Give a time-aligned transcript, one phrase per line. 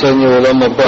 [0.00, 0.84] описание Улама Ба.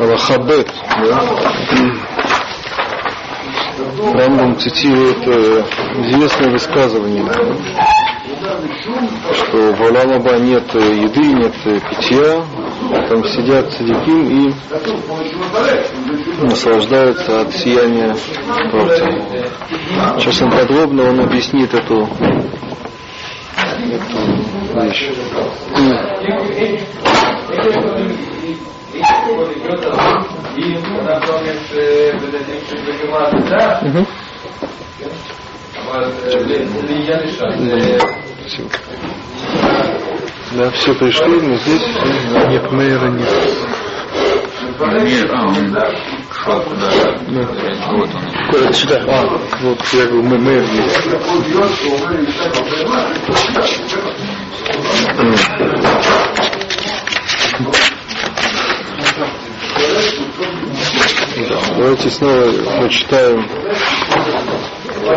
[0.00, 0.68] Аллахабет,
[1.00, 1.22] да?
[4.14, 5.64] Рамбам цитирует э,
[6.00, 7.24] известное высказывание,
[9.34, 12.44] что в Аламаба нет еды, нет питья,
[13.08, 14.54] там сидят садиким и
[16.42, 18.14] наслаждаются от сияния
[18.70, 19.08] Творца.
[20.18, 22.06] Сейчас он подробно он объяснит эту,
[23.64, 24.18] эту
[24.74, 25.10] вещь.
[38.40, 38.70] Спасибо.
[40.52, 41.82] Да, все пришли, но здесь
[42.48, 43.28] нет мэра, нет.
[44.80, 45.76] Мир, а, он
[46.32, 47.20] шел куда-то.
[47.90, 48.22] Вот он.
[48.50, 49.04] Куда сюда?
[49.06, 51.08] А, вот я говорю, мы мэр есть.
[61.76, 63.46] Давайте снова прочитаем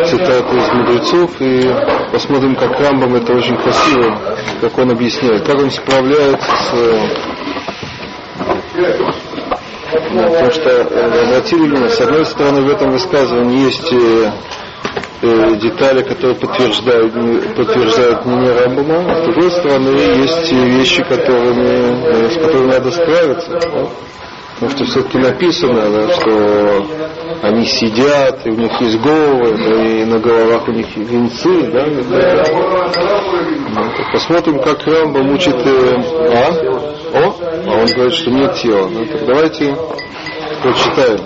[0.05, 1.73] цитату из мудрецов и
[2.11, 4.17] посмотрим, как Рамбам это очень красиво,
[4.61, 7.31] как он объясняет, как он справляется с э,
[10.13, 14.31] да, потому что э, обратили внимание, с одной стороны в этом высказывании есть э,
[15.21, 17.13] э, детали, которые подтверждают,
[17.55, 23.59] подтверждают мнение Рамбама, а с другой стороны есть вещи, которыми, э, с которыми надо справиться.
[24.61, 26.85] Потому что все-таки написано, да, что
[27.41, 31.71] они сидят, и у них есть головы, да, и на головах у них венцы.
[31.71, 32.45] Да, да.
[33.73, 35.55] Ну, посмотрим, как Рамбам учит...
[35.55, 35.95] э,
[36.31, 36.51] а?
[37.11, 37.35] О?
[37.41, 38.87] А он говорит, что нет тела.
[38.87, 39.75] Ну, так давайте
[40.61, 41.21] прочитаем.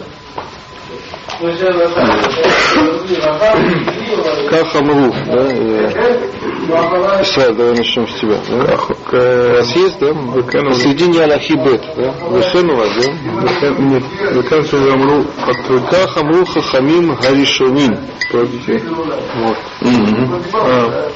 [4.49, 5.41] Как Амру, да?
[5.51, 5.91] э,
[7.21, 8.37] Исраиль, давай начнем с тебя.
[8.49, 8.77] Да?
[9.11, 10.13] У вас есть, да?
[10.69, 12.13] Посредине Аллахи Бет, да?
[12.29, 13.69] Вышен у вас, да?
[13.79, 17.97] Нет, Веканцу Амру от Как Амру Хахамим Гаришоним.
[19.43, 19.57] Вот.
[20.53, 21.09] А,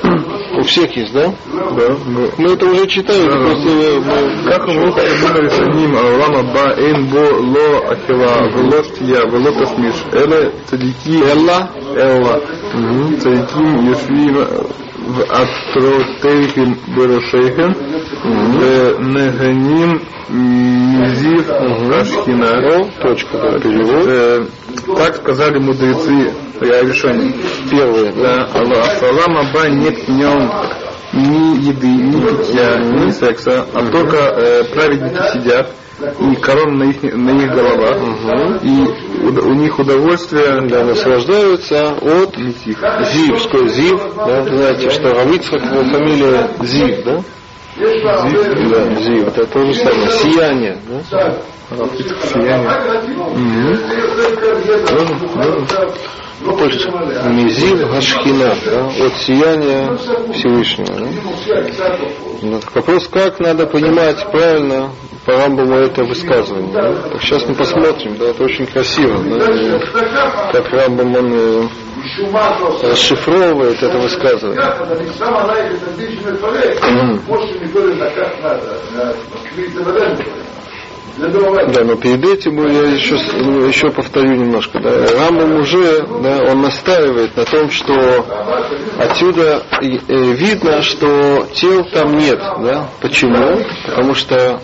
[0.59, 1.33] у всех есть, да?
[1.53, 1.95] Да.
[2.37, 7.05] мы- это уже читали, это просто э, мы- Как Амру Хабим Рисаним Алама Ба Эйн
[7.07, 12.41] Бо Ло Ахила Вело Штия Вело Тасмиш Эле Цадики Элла Элла
[13.19, 17.75] Цадиким Юшвим в Атротейхим Берошейхем
[19.13, 24.51] Неганим Мизив Ашхина О, точка, перевод.
[24.95, 27.33] Так сказали мудрецы я решение.
[27.69, 28.49] Первое, да?
[28.53, 28.85] Аллах.
[28.99, 30.51] Салам Аба нет в нем
[31.13, 35.71] ни еды, ни питья, ни секса, а только э, праведники сидят,
[36.19, 37.97] и корона на их, на их головах,
[38.63, 38.69] и
[39.23, 42.55] у, у них удовольствие Да, наслаждаются от них.
[43.11, 47.23] Зив, что Зив, да, знаете, что Равицхак его фамилия Зив, да?
[47.77, 50.77] Зив, да, Зив, это то же самое, сияние,
[51.11, 51.37] да?
[56.41, 56.87] Ну, пусть
[57.25, 59.97] Мизив Гашхина, да, от сияния
[60.33, 61.09] Всевышнего.
[62.41, 64.89] Ну, Вопрос, как надо понимать правильно
[65.25, 66.71] по Рамбаму это высказывание.
[67.21, 69.17] Сейчас мы посмотрим, да, это очень красиво,
[70.53, 71.67] как Рамбам он э,
[72.83, 74.59] расшифровывает это высказывание.
[81.17, 84.79] Да, но перед этим я еще, ну, еще повторю немножко.
[84.79, 85.05] Да.
[85.17, 88.25] Рамбам уже, да, он настаивает на том, что
[88.99, 89.85] отсюда э,
[90.33, 92.39] видно, что тел там нет.
[92.39, 92.89] Да.
[93.01, 93.63] Почему?
[93.85, 94.61] Потому что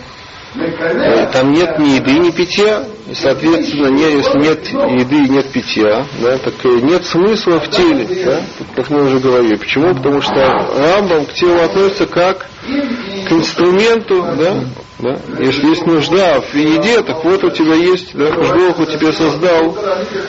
[0.54, 5.48] э, там нет ни еды, ни питья, и, соответственно, не, если нет еды и нет
[5.52, 8.42] питья, да, так э, нет смысла в теле, да,
[8.74, 9.56] как мы уже говорили.
[9.56, 9.94] Почему?
[9.94, 12.46] Потому что Рамбам к телу относится как
[13.28, 14.64] к инструменту, да,
[14.98, 15.18] да?
[15.38, 19.76] Если есть нужда в еде, так вот у тебя есть, да, Бог у тебя создал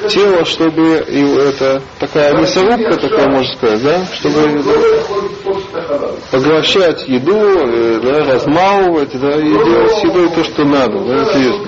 [0.10, 8.00] тело, чтобы и это такая мясорубка, такая можно сказать, да, чтобы да, поглощать еду, э,
[8.04, 11.64] да, размалывать, да, и делать с то, что надо, да, это есть.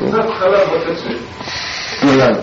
[2.18, 2.42] да.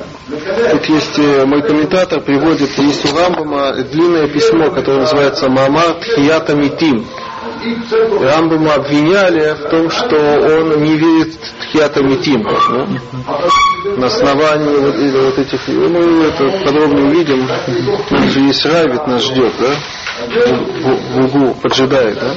[0.72, 7.06] Тут есть э, мой комментатор приводит, есть Рамбама длинное письмо, которое называется Мамар Тхията Митим.
[8.20, 12.42] Рамбама обвиняли в том, что он не верит в Тхиатамитим.
[12.42, 12.86] Да?
[13.96, 17.48] На основании вот, вот этих, мы это подробно увидим,
[18.88, 19.74] тут нас ждет, да?
[20.18, 22.34] в углу поджидает, да?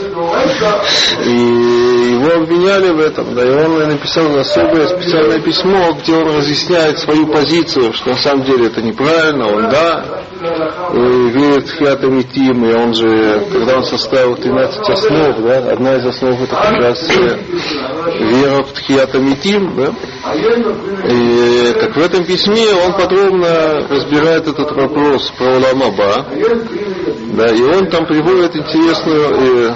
[1.25, 6.99] И его обвиняли в этом, да, и он написал особое специальное письмо, где он разъясняет
[6.99, 12.73] свою позицию, что на самом деле это неправильно, он да, и верит в Хиатамитим, и
[12.73, 17.39] он же, когда он составил 13 основ, да, одна из основ это как раз э,
[18.19, 19.93] вера в Тхиатамитим, да,
[21.09, 26.25] и так в этом письме он подробно разбирает этот вопрос про Уламаба,
[27.33, 29.73] да, и он там приводит интересную э,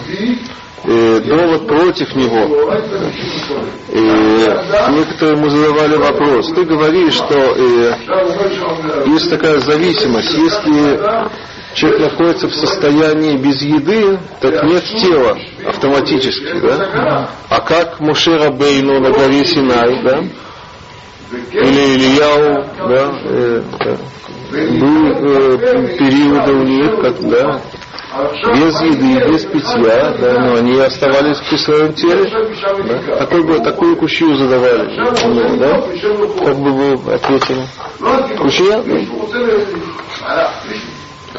[0.83, 2.73] э, довод против него.
[3.89, 4.01] И
[4.91, 6.51] некоторые ему задавали вопрос.
[6.53, 7.93] Ты говоришь, что э,
[9.07, 10.33] есть такая зависимость.
[10.33, 10.99] Если
[11.73, 17.29] человек находится в состоянии без еды, так нет тела автоматически, да?
[17.49, 20.23] А как Мушера Бейну на горе Синай, да?
[21.51, 23.13] Или Ильяу, да?
[23.25, 23.97] Э, да?
[24.51, 27.61] Был э, периоды у них, как, да,
[28.13, 32.29] без еды, без питья, да, но они оставались в своем теле.
[32.29, 33.17] Да?
[33.17, 34.87] Такой бы, такую кущу задавали.
[34.97, 35.81] Ну, да?
[36.45, 37.65] Как бы вы ответили?
[38.37, 38.83] Кущия?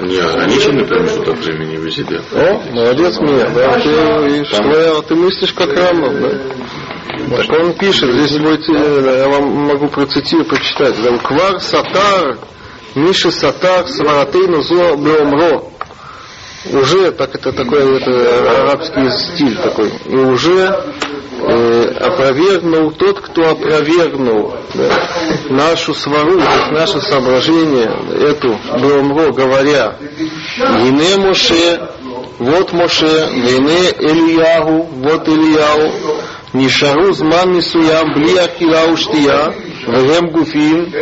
[0.00, 2.20] Не ограниченный промежуток времени без еды.
[2.32, 7.36] О, молодец меня, да, ты, что, ты мыслишь как Рамбов, да?
[7.36, 10.96] Так он пишет, здесь будете, я вам могу процитировать, прочитать.
[11.22, 12.38] Квар сатар,
[12.96, 15.62] Миши сатар, сваратейну зо бломро
[16.72, 20.76] уже, так это такой это арабский стиль такой, и уже
[21.40, 25.08] э, опровергнул тот, кто опровергнул да,
[25.50, 27.90] нашу свару, то есть наше соображение,
[28.30, 29.96] эту Бромро, говоря,
[30.58, 31.88] Гине Моше,
[32.38, 35.92] вот Моше, Гине Ильягу, вот Ильяу,
[36.54, 39.52] Нишару зман мисуям бли ахила уштия,
[39.88, 40.94] вегем гуфин,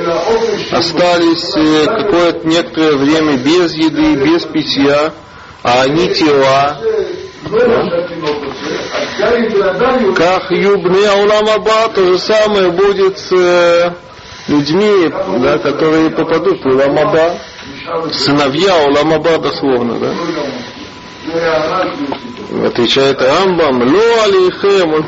[0.72, 5.12] остались э, какое-то некоторое время без еды, без питья,
[5.62, 6.78] а они тела.
[10.16, 13.92] Как юбны ауламаба, то же самое будет с э,
[14.48, 17.34] людьми, да, которые попадут в уламаба,
[18.12, 20.12] сыновья уламаба дословно, да.
[22.66, 25.04] Отвечает Рамбам, ло алейхем, он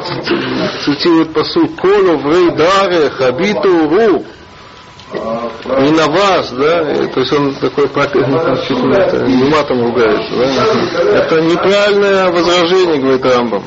[0.85, 4.25] цитирует посуд, колу в рейдаре хабиту ру,
[5.15, 6.85] не на вас, да,
[7.15, 13.65] то есть он такой чуть не матом ругается, да, это неправильное возражение, говорит Рамбам.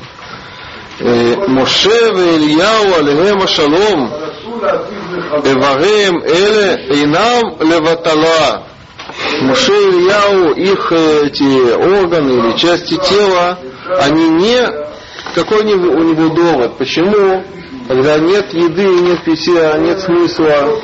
[1.00, 4.12] Моше Ильяу алейхем шалом,
[5.44, 8.64] Эварем эле инам леватала.
[9.42, 13.60] Моше и Ильяу, их эти органы или части тела,
[14.02, 14.88] они не
[15.36, 16.78] какой у него довод.
[16.78, 17.44] Почему?
[17.88, 20.78] Когда нет еды, нет питья, нет смысла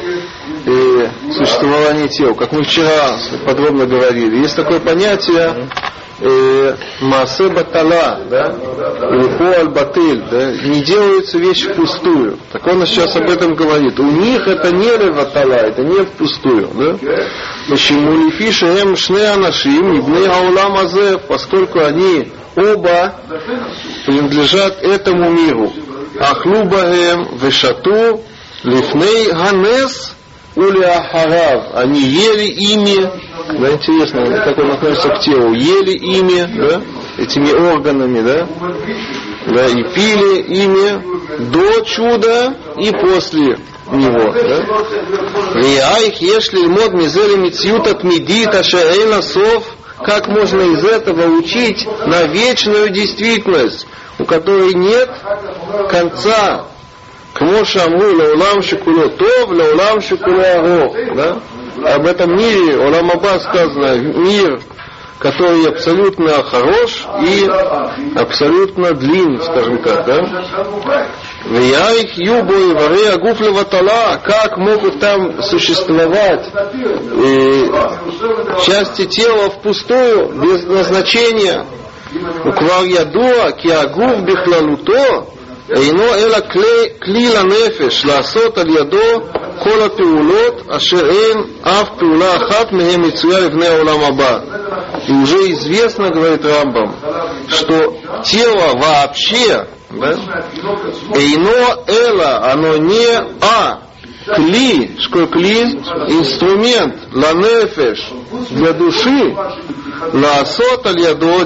[0.66, 2.34] и существования тела.
[2.34, 4.38] Как мы вчера подробно говорили.
[4.38, 5.70] Есть такое понятие
[6.20, 8.56] э, Масе Батала, да,
[9.12, 12.38] или Хуаль Батыль, да, не делаются вещи впустую.
[12.52, 14.00] Так он сейчас об этом говорит.
[14.00, 16.70] У них это не Леватала, это не впустую.
[16.74, 16.98] Да?
[17.70, 23.16] Почему Лифиша Эм Шне Анашим, Ибне Аулам Азе, поскольку они оба
[24.06, 25.72] принадлежат этому миру.
[26.20, 28.22] Ахлубаем Вешату
[28.64, 30.13] Лифней Ганес
[30.56, 33.02] Уля Они ели ими,
[33.60, 36.82] да, интересно, как он относится к телу, ели ими, да,
[37.18, 38.48] этими органами, да,
[39.48, 43.58] да, и пили ими до чуда и после
[43.92, 44.32] него.
[44.32, 45.60] Да?
[45.60, 49.64] Риайх, если мод мизели мицют от медита шаэйна сов,
[50.04, 53.88] как можно из этого учить на вечную действительность,
[54.20, 55.10] у которой нет
[55.90, 56.66] конца.
[57.34, 60.94] Кмо шамру лаулам шикуло тов, лаулам шикуло аро.
[61.16, 61.40] Да?
[61.96, 64.62] Об этом мире, Олам Аба сказано, мир,
[65.18, 67.50] который абсолютно хорош и
[68.16, 71.08] абсолютно длин, скажем так, да?
[71.46, 76.52] Вияих юбо и варе ватала, как могут там существовать
[77.26, 77.72] и
[78.66, 81.66] части тела впустую, без назначения.
[82.46, 85.26] Уквар ядуа, киагув бихлалуто,
[85.77, 89.21] אינו אלא כלי, כלי לנפש לעשות על ידו
[89.63, 94.39] כל הפעולות אשר אין אף פעולה אחת מהן מצויה לבני העולם הבא.
[95.07, 96.95] И уже известно, говорит Рамбам,
[97.49, 100.19] что тело вообще, да,
[101.15, 103.07] эйно эла, оно не
[103.41, 103.81] а,
[104.35, 105.63] кли, что кли,
[106.09, 108.11] инструмент, ланефеш,
[108.51, 109.35] для души,
[110.13, 110.97] лаасот аль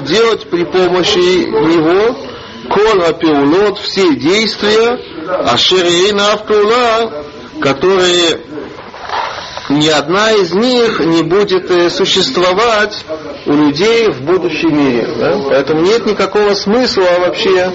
[0.01, 2.17] делать при помощи него
[2.69, 4.99] кол апеулот, все действия,
[5.45, 7.25] ашерейна авпеула,
[7.61, 8.39] которые
[9.69, 13.05] ни одна из них не будет э, существовать
[13.45, 15.07] у людей в будущем мире.
[15.17, 15.39] Да?
[15.49, 17.71] Поэтому нет никакого смысла вообще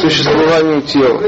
[0.00, 1.20] существованию тела.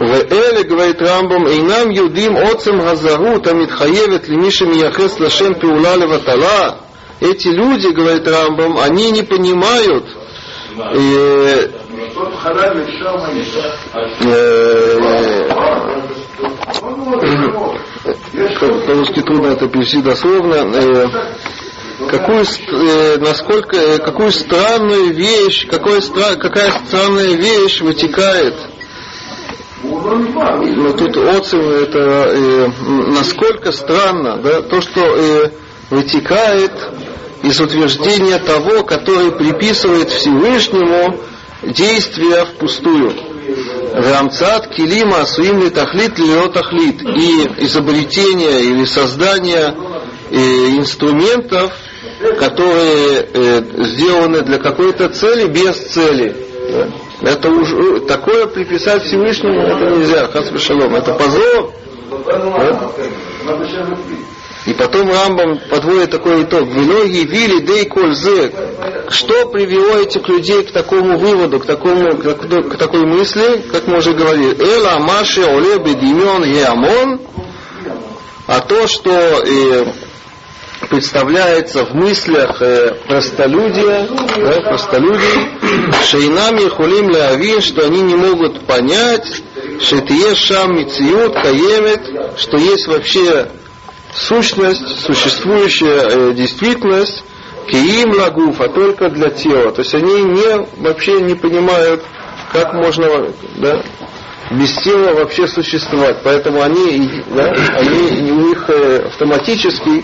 [0.00, 6.70] ואלה, говорит Рамбам, אינם יודעים עוצם הזרות המתחייבת למי שמייחס לשם פעולה לבטלה.
[7.21, 10.05] эти люди, говорит Рамбам, они не понимают
[10.77, 11.67] э,
[14.21, 15.49] э,
[18.85, 21.07] по-русски трудно это перевести дословно, э,
[22.09, 28.55] какую, э, насколько, э, какую странную вещь, какой, какая странная вещь вытекает.
[29.83, 32.67] Но тут отзыв это э,
[33.07, 35.51] насколько странно, да, то, что э,
[35.89, 36.71] вытекает
[37.43, 41.19] из утверждения того, который приписывает Всевышнему
[41.63, 43.13] действия впустую.
[43.93, 47.01] Рамцат килима суим тахлит ли тахлит.
[47.01, 49.73] И изобретение или создание
[50.29, 50.35] э,
[50.77, 51.73] инструментов,
[52.37, 56.35] которые э, сделаны для какой-то цели без цели.
[57.21, 60.95] Это уже такое приписать Всевышнему это нельзя, хасбешалом.
[60.95, 61.73] Это позор.
[62.09, 63.59] Да?
[64.65, 66.67] И потом Рамбам подводит такой итог.
[66.67, 68.51] Многие вили дей кользе.
[69.09, 74.13] Что привело этих людей к такому выводу, к, такому, к, такой мысли, как мы уже
[74.13, 74.55] говорили.
[74.61, 77.21] Эла маши оле бедимен еамон.
[78.47, 79.85] А то, что э,
[80.89, 89.41] представляется в мыслях э, простолюдия, да, простолюдий, шейнами хулим леавин, что они не могут понять,
[89.81, 93.49] шетие шам мициют каемет, что есть вообще
[94.13, 97.23] сущность, существующая э, действительность,
[97.67, 99.71] киим лагуф, а только для тела.
[99.71, 102.03] То есть они не, вообще не понимают,
[102.51, 103.83] как можно да,
[104.51, 106.17] без тела вообще существовать.
[106.23, 110.03] Поэтому они, да, они у них э, автоматически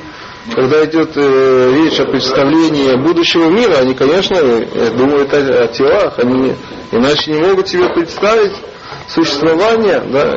[0.53, 6.19] когда идет э, речь о представлении будущего мира, они, конечно, э, думают о, о телах,
[6.19, 6.53] они
[6.91, 8.53] иначе не могут себе представить
[9.07, 10.33] существование да,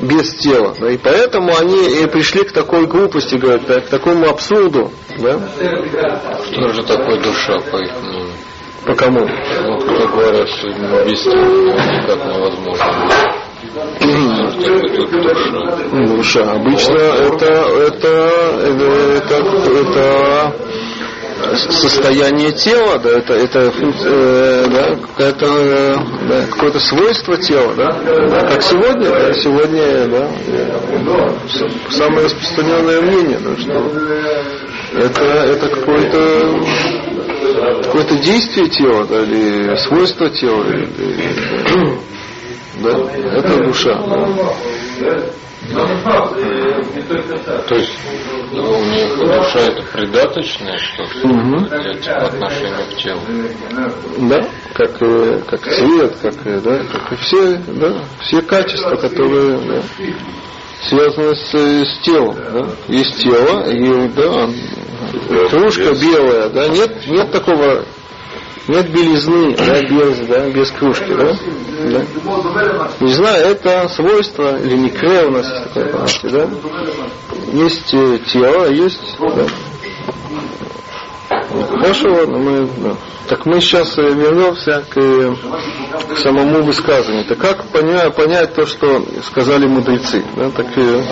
[0.00, 0.74] без тела.
[0.78, 4.90] Да, и поэтому они и пришли к такой глупости, говорят, да, к такому абсурду.
[5.18, 5.38] Да.
[6.50, 8.32] Что же такое душа, по их мнению?
[8.86, 9.20] По кому?
[9.20, 10.68] Ну, кто говорят, что
[11.04, 13.36] без тела никак невозможно.
[16.16, 16.52] Душа.
[16.52, 18.08] Обычно это, это,
[18.62, 19.34] это,
[19.70, 20.54] это,
[21.56, 23.72] состояние тела, да, это, это
[24.04, 27.92] э, да, какое-то, да, какое-то свойство тела, да,
[28.28, 30.30] да как сегодня, да, сегодня, да,
[31.90, 33.72] самое распространенное мнение, да, что
[34.98, 36.60] это, это какое-то
[37.84, 41.98] какое-то действие тела, да, или свойство тела, или, или,
[42.82, 42.98] да?
[43.38, 44.00] Это душа.
[47.68, 47.92] То есть
[48.52, 51.66] ну, у них душа это придаточное что-то угу.
[51.66, 53.20] по отношению к телу.
[54.28, 54.98] Да, как,
[55.46, 59.82] как цвет, как, да, как и все, да, все качества, которые да,
[60.88, 62.34] связаны с, с телом.
[62.34, 62.66] Да.
[62.88, 64.48] Есть тело, и да,
[65.48, 67.84] кружка белая, да, нет, нет такого
[68.68, 71.36] нет белизны, да, без, да, без кружки, да?
[71.90, 73.06] да?
[73.06, 76.48] Знаю, это свойство, или не кре у нас есть такое понятие, да?
[77.52, 79.46] Есть э, тело, есть, да?
[81.50, 82.96] Хорошо, мы, да.
[83.28, 87.24] так мы сейчас э, вернемся к, к самому высказыванию.
[87.24, 90.22] Так как понять, понять то, что сказали мудрецы?
[90.36, 90.50] Да?
[90.50, 91.02] Так э,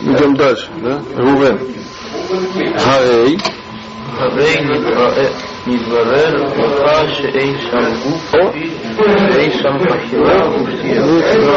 [0.00, 0.68] идем дальше.
[0.82, 1.00] Да?
[1.16, 1.60] Рувен.
[2.84, 3.38] Гарей.
[5.67, 8.33] מתברר לך שאין שם גוף,
[8.97, 10.43] ואין שם אכילה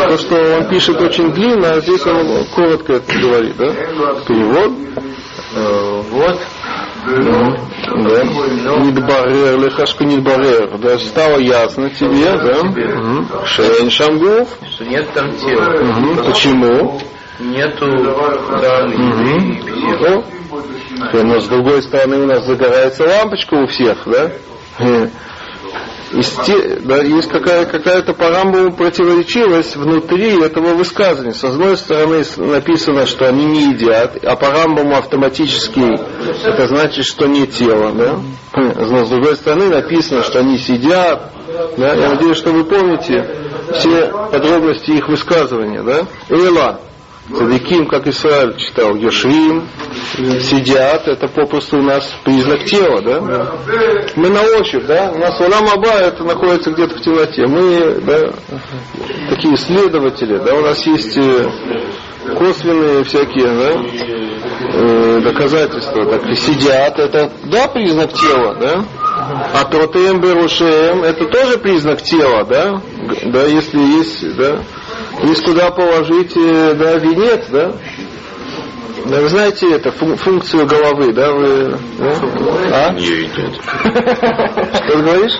[0.08, 3.72] То, что он пишет очень длинно, а здесь он коротко это говорит, да?
[4.26, 4.72] Перевод.
[6.10, 6.40] Вот.
[7.06, 8.24] Да.
[8.78, 10.78] Нидбарер, лехашка нидбарер.
[10.78, 13.46] Да, стало ясно тебе, да?
[13.46, 14.48] Шейн шамгуф.
[14.70, 16.24] Что нет там тела.
[16.24, 17.00] Почему?
[17.40, 17.86] Нету
[18.62, 18.96] данных.
[20.99, 21.23] Угу.
[21.23, 24.31] Но с другой стороны у нас загорается лампочка у всех, да?
[26.11, 31.33] Есть, да, есть какая, какая-то по Рамбову противоречивость внутри этого высказывания.
[31.33, 35.81] С одной стороны написано, что они не едят, а по Рамбову автоматически
[36.45, 37.91] это значит, что не тело.
[37.91, 38.19] Да?
[38.55, 41.31] Но с другой стороны написано, что они сидят.
[41.77, 41.93] Да?
[41.93, 43.29] Я надеюсь, что вы помните
[43.73, 45.83] все подробности их высказывания.
[45.83, 46.07] Да?
[46.29, 46.79] Эла,
[47.38, 49.67] Цадиким, как Исраиль читал, Йошвим,
[50.41, 53.55] сидят, это попросту у нас признак тела, да?
[54.15, 55.12] Мы на ощупь, да?
[55.13, 57.45] У нас Улам Аба это находится где-то в темноте.
[57.45, 58.31] Мы, да,
[59.29, 61.50] такие исследователи, да, у нас есть э,
[62.36, 63.83] косвенные всякие, да,
[64.74, 68.86] э, доказательства, так сидят, это, да, признак тела, да?
[69.53, 72.81] А протеем берушеем это тоже признак тела, да?
[73.25, 74.59] Да, если есть, да,
[75.23, 77.73] есть куда положить, э, да, венец, да?
[79.05, 81.75] Да, вы знаете это, функцию головы, да, вы...
[81.97, 82.88] Да?
[82.88, 82.93] А?
[82.93, 83.55] Не идет.
[83.55, 85.39] Что ты говоришь?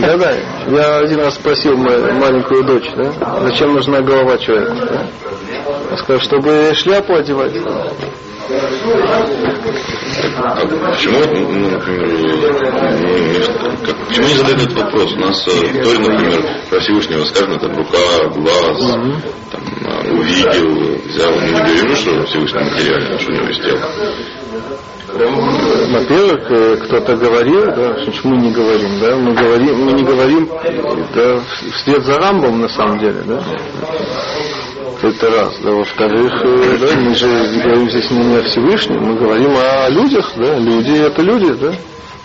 [0.00, 0.32] Да, да.
[0.68, 4.74] Я один раз спросил мою маленькую дочь, да, зачем нужна голова человека.
[4.74, 5.96] Да?
[5.96, 7.52] Сказал, чтобы шляпу одевать.
[10.14, 12.10] Почему, ну, например,
[13.84, 15.12] как, почему не задают этот вопрос?
[15.12, 16.40] У нас э, в Торе, например,
[16.70, 18.78] про Всевышнего сказано, там, рука, глаз,
[19.50, 21.32] там, а, увидел, взял.
[21.32, 23.80] Мы не говорим, что Всевышний материально, что у него есть тело.
[25.14, 30.48] Во-первых, э, кто-то говорил, да, мы не говорим, да, мы говорим, мы не говорим
[31.14, 31.40] да,
[31.76, 33.42] вслед за Рамбом на самом деле, да.
[35.02, 35.58] Это раз.
[35.60, 37.26] Да, во-вторых, э, да, мы же
[37.62, 41.74] говорим здесь не о Всевышнем, мы говорим о людях, да, люди это люди, да.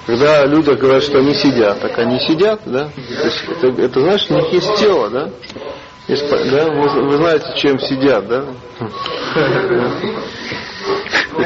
[0.06, 2.90] Когда люди говорят, что они сидят, так они сидят, да.
[2.96, 5.30] То есть это, это значит, у них есть тело, да.
[6.08, 8.46] Есть, да, вы, вы знаете, чем сидят, да?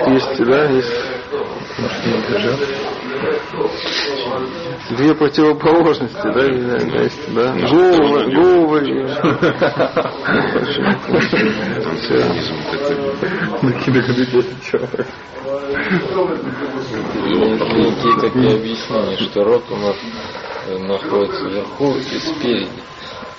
[0.07, 0.91] Есть, да, есть
[4.89, 7.53] Две противоположности, да, есть, да.
[7.53, 8.81] Головы, головы.
[17.73, 19.95] Некие такие объяснения, что рот у нас
[20.79, 22.69] находится вверху и спереди.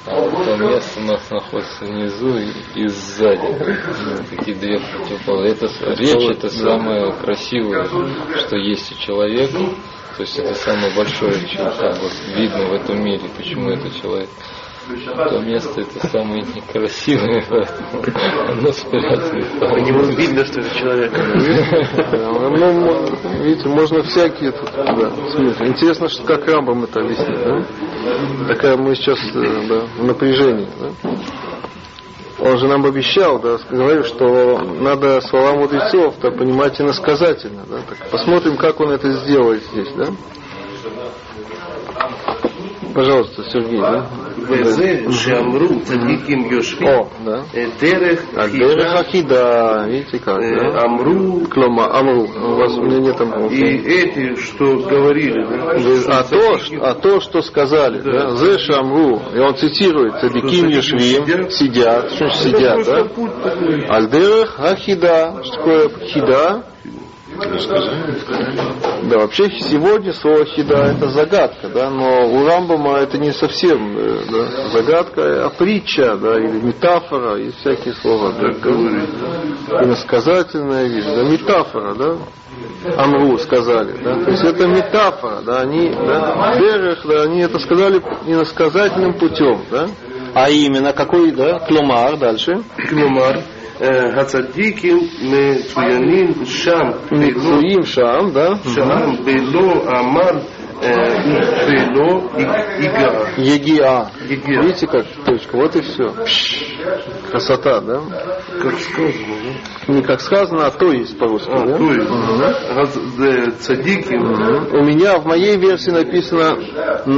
[0.06, 3.40] А то место у нас находится внизу и, и сзади.
[4.28, 5.82] Такие две противоположности.
[5.82, 7.84] Это, речь это самое красивое,
[8.36, 9.58] что есть у человека.
[10.16, 14.28] То есть это самое большое, что как бы видно в этом мире, почему это человек.
[14.86, 18.04] То место это самое некрасивое, поэтому
[18.48, 19.42] оно спрятано.
[19.60, 21.12] По нему видно, что это человек.
[22.12, 25.66] Ну, видите, можно всякие тут, да, смыслы.
[25.68, 27.64] Интересно, что как Рамбам это объяснит, да?
[28.48, 31.10] Такая мы сейчас э, да, в напряжении, да?
[32.40, 37.64] Он же нам обещал, да, говорил, что надо слова мудрецов-то понимать иносказательно.
[37.66, 37.76] Да?
[37.88, 40.06] Так посмотрим, как он это сделает здесь, да?
[42.92, 44.06] Пожалуйста, Сергей, да?
[44.48, 47.08] везе шамру цадиким йошвим
[47.80, 50.82] дерех дерех э, ахида, а видите как, э, да?
[50.84, 51.46] Амру.
[51.50, 52.22] Клома, амру.
[52.24, 53.14] У вас у меня.
[53.50, 55.44] И эти, что говорили.
[56.08, 58.36] А то, а то, что сказали, да?
[58.36, 59.22] Зе шамру.
[59.34, 62.12] И он цитирует, цадиким йошвим, сидят.
[62.12, 63.94] Что сидят, да?
[63.94, 65.42] Альдерех ахида.
[65.42, 66.64] Что такое хида?
[69.10, 74.20] Да, вообще сегодня слово хида это загадка, да, но у Рамбама это не совсем э,
[74.30, 78.50] да, загадка, а притча, да, или метафора, и всякие слова, да,
[79.84, 82.16] иносказательная вещь, да, метафора, да,
[82.96, 88.00] Амру сказали, да, то есть это метафора, да, они, да, Берех, да, они это сказали
[88.26, 89.88] иносказательным путем, да,
[90.34, 92.62] а именно какой, да, клумар дальше?
[92.88, 93.40] Клумар.
[94.17, 96.89] הצדיקים מצוינים שם.
[97.11, 98.49] מצויים שם, да?
[98.75, 100.39] שם, בלא עמל
[100.84, 102.30] Бело
[103.36, 104.10] Игиа.
[104.28, 104.62] Егиа.
[104.62, 105.56] Видите, как точка?
[105.56, 106.14] Вот и все.
[107.30, 108.00] Красота, да?
[108.60, 109.36] Как сказано,
[109.86, 109.92] да?
[109.92, 111.76] Не как сказано, а то есть по-русски, а, да?
[111.76, 112.10] То есть.
[112.10, 113.52] Угу.
[113.60, 114.14] Цадики.
[114.14, 114.78] Угу.
[114.78, 116.58] У меня в моей версии написано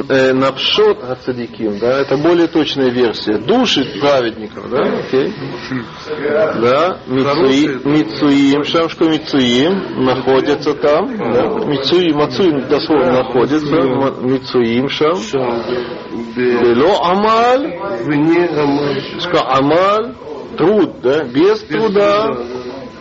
[0.09, 2.01] э, Напшот Цадиким, да?
[2.01, 3.39] Это более точная версия.
[3.39, 4.83] Души праведников, да?
[4.83, 5.35] Окей.
[6.07, 6.99] Да.
[7.07, 11.17] Мицуим, Шамшко Мицуим находятся там.
[11.17, 11.43] Да?
[11.67, 15.17] Мицуим, Мацуим дословно находится Мицуим Шам.
[16.37, 17.77] Бело Амаль.
[19.49, 20.15] Амаль.
[20.57, 21.25] Труд, да?
[21.25, 22.37] Без труда.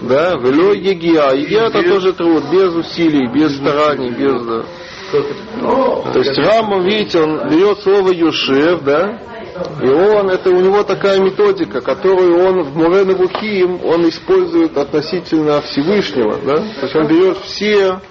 [0.02, 1.32] Да, вело егия.
[1.32, 4.46] Егия это тоже труд, без усилий, без стараний, без...
[4.46, 4.66] Да.
[6.14, 9.20] То есть Рамбам, видите, он берет слово Юшев, да,
[9.82, 15.62] и он, это у него такая методика, которую он в Мурен Рухим, он использует относительно
[15.62, 18.02] Всевышнего, да, то есть он берет все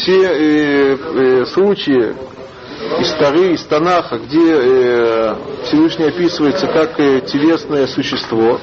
[0.00, 2.14] все э, э, случаи
[3.00, 5.34] из Тары, из Танаха, где э,
[5.64, 8.58] Всевышний описывается как э, телесное существо,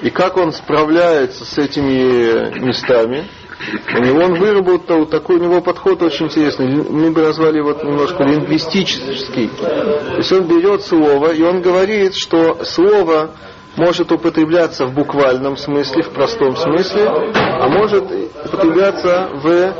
[0.00, 3.26] и как он справляется с этими местами,
[3.94, 6.66] у него он выработал такой у него подход очень интересный.
[6.68, 9.48] Мы бы назвали его немножко лингвистический.
[9.58, 13.30] То есть он берет слово, и он говорит, что слово
[13.76, 18.04] может употребляться в буквальном смысле, в простом смысле, а может
[18.44, 19.74] употребляться в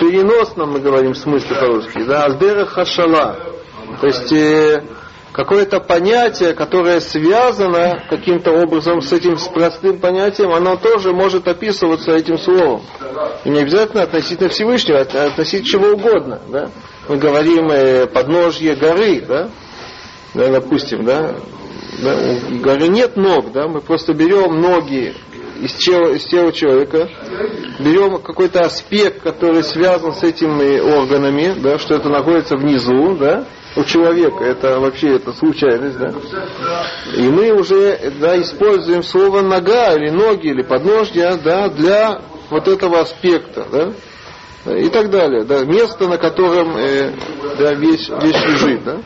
[0.00, 3.36] переносном, мы говорим, смысле по-русски, да, аздера хашала.
[4.00, 4.82] То есть э,
[5.32, 12.12] какое-то понятие, которое связано каким-то образом с этим с простым понятием, оно тоже может описываться
[12.12, 12.82] этим словом.
[13.44, 16.40] И не обязательно относительно Всевышнего, а относительно чего угодно.
[16.48, 16.70] Да?
[17.08, 19.48] Мы говорим э, подножье горы, да?
[20.34, 21.34] Да, допустим, да?
[22.00, 22.16] Да?
[22.62, 23.68] Горы нет ног, да?
[23.68, 25.14] мы просто берем ноги
[25.62, 27.08] из тела, из тела человека,
[27.78, 33.44] берем какой-то аспект, который связан с этими органами, да, что это находится внизу, да,
[33.76, 36.12] у человека, это вообще это случайность, да.
[37.14, 43.00] И мы уже да, используем слово нога или ноги или подножья да, для вот этого
[43.00, 47.12] аспекта, да, и так далее, да, место, на котором э,
[47.58, 48.98] да, вещь, вещь лежит, да.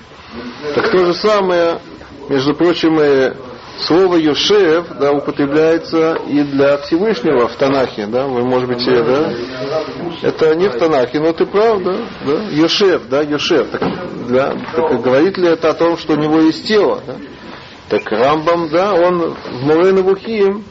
[0.75, 1.81] Так то же самое,
[2.29, 2.99] между прочим,
[3.79, 9.33] слово Йошев да, употребляется и для Всевышнего в Танахе, да, вы, может быть, да,
[10.23, 13.83] это не в Танахе, но ты прав, да, да, Йошев, да, Йошев, так,
[14.29, 17.17] да, так говорит ли это о том, что у него есть тело, да?
[17.89, 20.65] Так Рамбам, да, он в Мурена Вухим,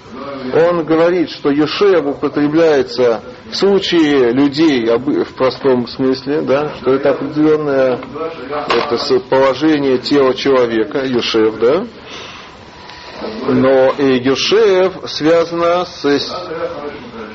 [0.54, 8.00] он говорит, что Йошев употребляется в случае людей в простом смысле, да, что это определенное
[8.70, 11.86] это положение тела человека, Йошев, да,
[13.22, 16.06] но и Гюшев связано с...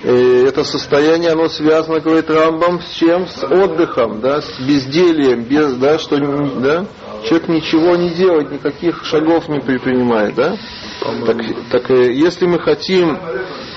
[0.03, 3.29] И это состояние, оно связано, говорит Рамбам, с чем?
[3.29, 6.87] С отдыхом, да, с бездельем, без, да, что, да,
[7.27, 10.57] человек ничего не делает, никаких шагов не предпринимает, да?
[11.27, 11.37] Так,
[11.71, 13.19] так если мы хотим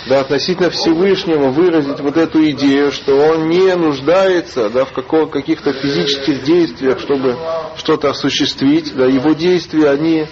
[0.08, 5.74] да, относительно Всевышнего выразить вот эту идею, что он не нуждается да, в какого, каких-то
[5.74, 7.38] физических действиях, чтобы
[7.78, 10.28] что-то осуществить, да, его действия, они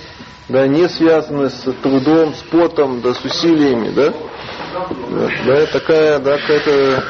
[0.49, 4.13] да, не связаны с трудом, с потом, да, с усилиями, да,
[5.45, 7.03] да, такая, да, какая-то,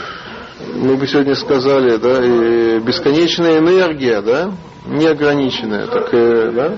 [0.75, 4.51] мы бы сегодня сказали, да, и бесконечная энергия, да,
[4.85, 6.75] неограниченная, так, э, да,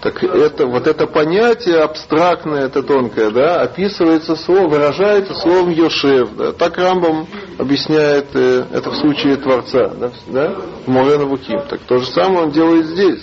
[0.00, 6.52] так это, вот это понятие абстрактное, это тонкое, да, описывается словом, выражается словом Йошев, да,
[6.52, 7.26] так Рамбам
[7.58, 10.54] объясняет э, это в случае Творца, да, да?
[10.86, 11.60] В Морена Вуким.
[11.68, 13.22] Так то же самое он делает здесь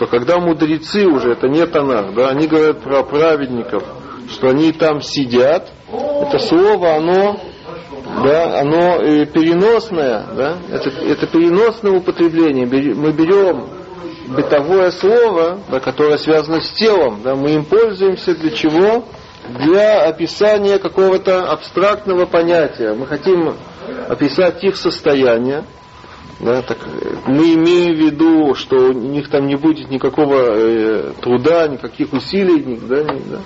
[0.00, 3.82] что когда мудрецы уже, это не Танах, да, они говорят про праведников,
[4.30, 7.38] что они там сидят, это слово, оно,
[8.24, 12.64] да, оно э, переносное, да, это, это переносное употребление.
[12.64, 13.66] Мы берем
[14.28, 19.04] бытовое слово, да, которое связано с телом, да, мы им пользуемся для чего?
[19.50, 22.94] Для описания какого-то абстрактного понятия.
[22.94, 23.54] Мы хотим
[24.08, 25.64] описать их состояние,
[26.40, 26.78] да, так
[27.26, 32.78] мы имеем в виду, что у них там не будет никакого э, труда, никаких усилий,
[32.82, 33.40] да, да,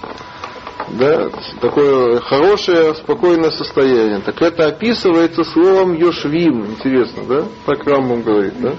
[0.88, 1.30] да,
[1.61, 4.20] такое хорошее, спокойное состояние.
[4.20, 8.74] Так это описывается словом Йошвим, интересно, да, так Рамбам говорит, да.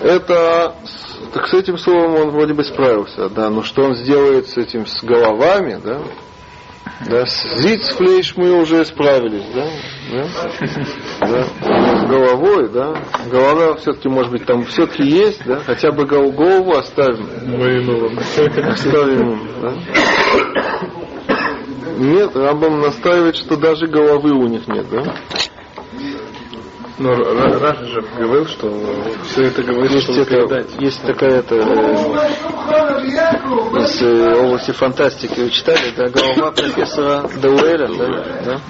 [0.00, 0.76] Это,
[1.32, 4.86] так с этим словом он вроде бы справился, да, но что он сделает с этим,
[4.86, 6.00] с головами, да,
[7.06, 9.66] да, с зицфлейш мы уже справились, да?
[10.10, 11.44] да?
[11.62, 11.98] да?
[11.98, 12.94] С головой, да?
[13.30, 15.60] Голова все-таки, может быть, там все-таки есть, да?
[15.60, 17.28] Хотя бы голову оставим.
[18.70, 19.74] Оставим, да?
[21.98, 25.16] Нет, Рамбам настаивает, что даже головы у них нет, да?
[26.98, 28.68] Но Раша же говорил, что
[29.28, 30.80] все это говорит, есть чтобы это, передать.
[30.80, 31.56] Есть такая-то
[33.78, 38.04] из э, области фантастики вы читали, да, голова профессора Дауэля, да?
[38.44, 38.60] да?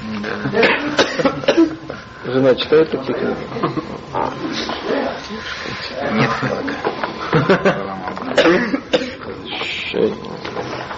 [2.32, 3.36] Жена читает такие книги?
[6.12, 6.30] Нет,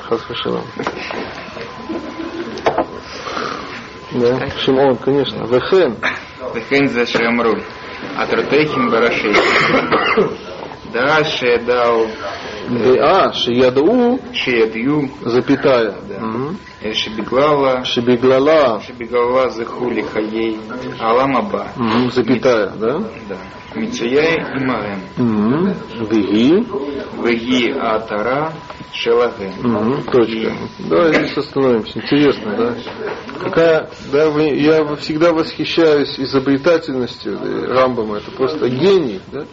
[0.08, 0.64] Хасвашалам.
[4.12, 5.44] Да, Шимон, конечно.
[5.44, 5.96] Вехен.
[6.55, 7.53] וכן זה שאמרו,
[8.23, 9.31] אטרותיכם בראשי.
[10.91, 12.05] דעה שידעו
[12.83, 16.15] דעה שידעו שידעו запятая да.
[16.82, 17.84] Э, Шебеглала.
[17.84, 18.80] Шебеглала.
[18.80, 20.58] Шебеглала захули хаей.
[20.98, 21.68] Аламаба.
[21.76, 22.98] Угу, запятая, да?
[23.28, 23.36] Да.
[23.74, 25.00] Мицуяй и Марем.
[26.08, 26.66] Веги.
[27.22, 28.52] Веги Атара
[28.94, 29.52] Шелаге.
[29.62, 30.52] Угу, точка.
[30.78, 31.98] Давай здесь остановимся.
[31.98, 32.74] Интересно, да?
[33.40, 37.38] Какая, да, я всегда восхищаюсь изобретательностью
[37.68, 38.18] Рамбама.
[38.18, 39.44] Это просто гений, да?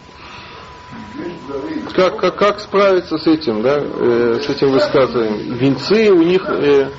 [1.94, 5.56] Как, как, как справиться с этим, да, э, с этим высказыванием?
[5.58, 6.90] Венцы у них э,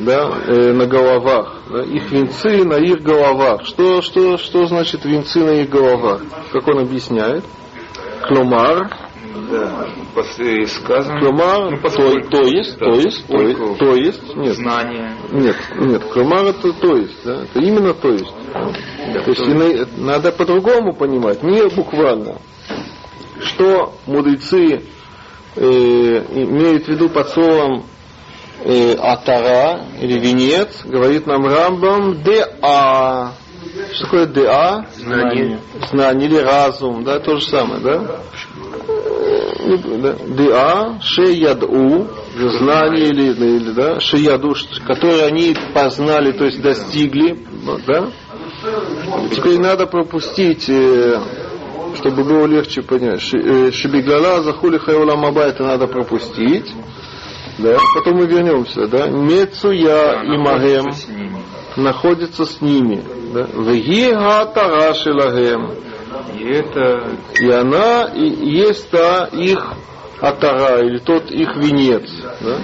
[0.00, 1.56] да, э, на головах.
[1.70, 3.64] Да, их венцы на их головах.
[3.66, 6.22] Что, что, что значит венцы на их головах?
[6.52, 7.44] Как он объясняет?
[8.28, 8.90] Кломар,
[9.50, 9.86] Да.
[10.14, 11.18] После сказано.
[11.20, 15.16] Клумар, Ну, то, поскольку- то есть, да, то есть, то есть, то есть, нет, Знание.
[15.32, 18.32] нет, нет, клумар это то есть, да, это именно то есть.
[18.52, 22.36] То есть ина- надо по-другому понимать, не буквально.
[23.40, 24.82] Что мудрецы
[25.56, 27.84] э, имеют в виду под словом
[28.64, 33.32] э, атара или венец, говорит нам Рамбам, деа.
[33.92, 34.86] Что такое деа?
[34.96, 35.58] Знание.
[35.90, 38.20] Знание или разум, да, то же самое, да?
[39.64, 40.98] Не- да.
[41.00, 44.54] Шеяду, знание или, или да, шеяду,
[44.86, 47.38] которые они познали, то есть достигли,
[47.86, 48.08] да?
[49.34, 51.18] Теперь надо пропустить, э,
[51.96, 53.20] чтобы было легче понять.
[53.20, 56.72] Ши- э, Шибиглала, Захули Хайола Маба, это надо пропустить.
[57.58, 57.76] Да?
[57.94, 58.86] Потом мы вернемся.
[58.86, 59.06] Да?
[59.08, 60.92] Мецуя и Магем
[61.76, 63.02] находится с ними.
[63.32, 63.46] Да?
[63.52, 65.72] Вегига Тарашилагем.
[66.38, 69.74] И это И она и есть та их
[70.20, 72.08] атара, или тот их венец.
[72.40, 72.58] Да?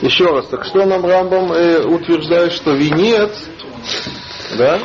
[0.00, 3.32] Еще раз, так что нам Рамбам э, утверждает, что венец,
[4.56, 4.80] да,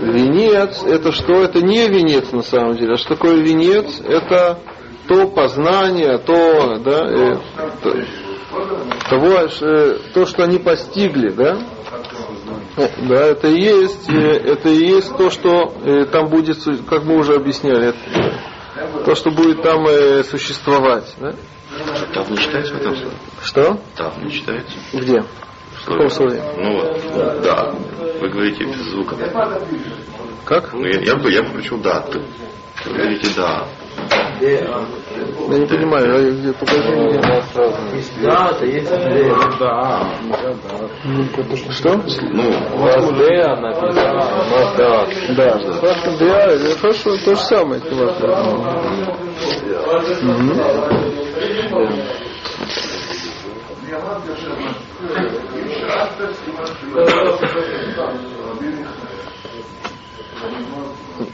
[0.00, 1.42] венец, это что?
[1.42, 2.94] Это не венец на самом деле.
[2.94, 4.00] А что такое венец?
[4.00, 4.58] Это
[5.08, 7.36] то познание, то, да, э,
[7.82, 7.96] то,
[9.08, 11.58] того, э, то, что они постигли, да,
[12.76, 16.58] да, это и есть, э, это и есть то, что э, там будет,
[16.88, 17.94] как мы уже объясняли,
[19.04, 19.86] то, что будет там
[20.24, 21.14] существовать.
[21.18, 21.34] Да?
[22.12, 23.16] Тав не читается в этом слове?
[23.42, 23.80] Что?
[23.96, 24.76] Тав не читается?
[24.92, 25.20] Где?
[25.20, 26.42] В каком слове?
[26.56, 27.72] Ну вот, да.
[28.20, 29.16] Вы говорите без звука.
[30.44, 30.72] Как?
[30.72, 32.04] Ну, я, я бы, я бы включил да.
[32.84, 33.66] Вы говорите да.
[34.40, 37.20] Я не понимаю, а где, покажи мне.
[38.22, 40.08] Да, это есть да.
[41.72, 41.94] Что?
[41.96, 42.02] Ну,
[43.18, 45.06] Д написано, нас да.
[45.36, 45.50] Да,
[46.80, 47.82] хорошо, то же самое.
[50.22, 50.56] Мгм.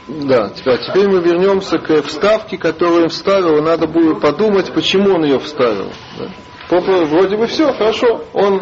[0.07, 3.61] Да, теперь, теперь мы вернемся к вставке, которую он вставил.
[3.61, 5.91] Надо будет подумать, почему он ее вставил.
[6.17, 6.27] Да.
[6.69, 8.23] Вроде бы все, хорошо.
[8.33, 8.61] Он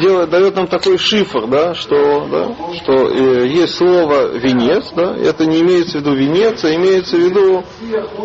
[0.00, 5.46] делает, дает нам такой шифр, да, что, да, что э, есть слово венец, да, это
[5.46, 7.64] не имеется в виду венец, а имеется в виду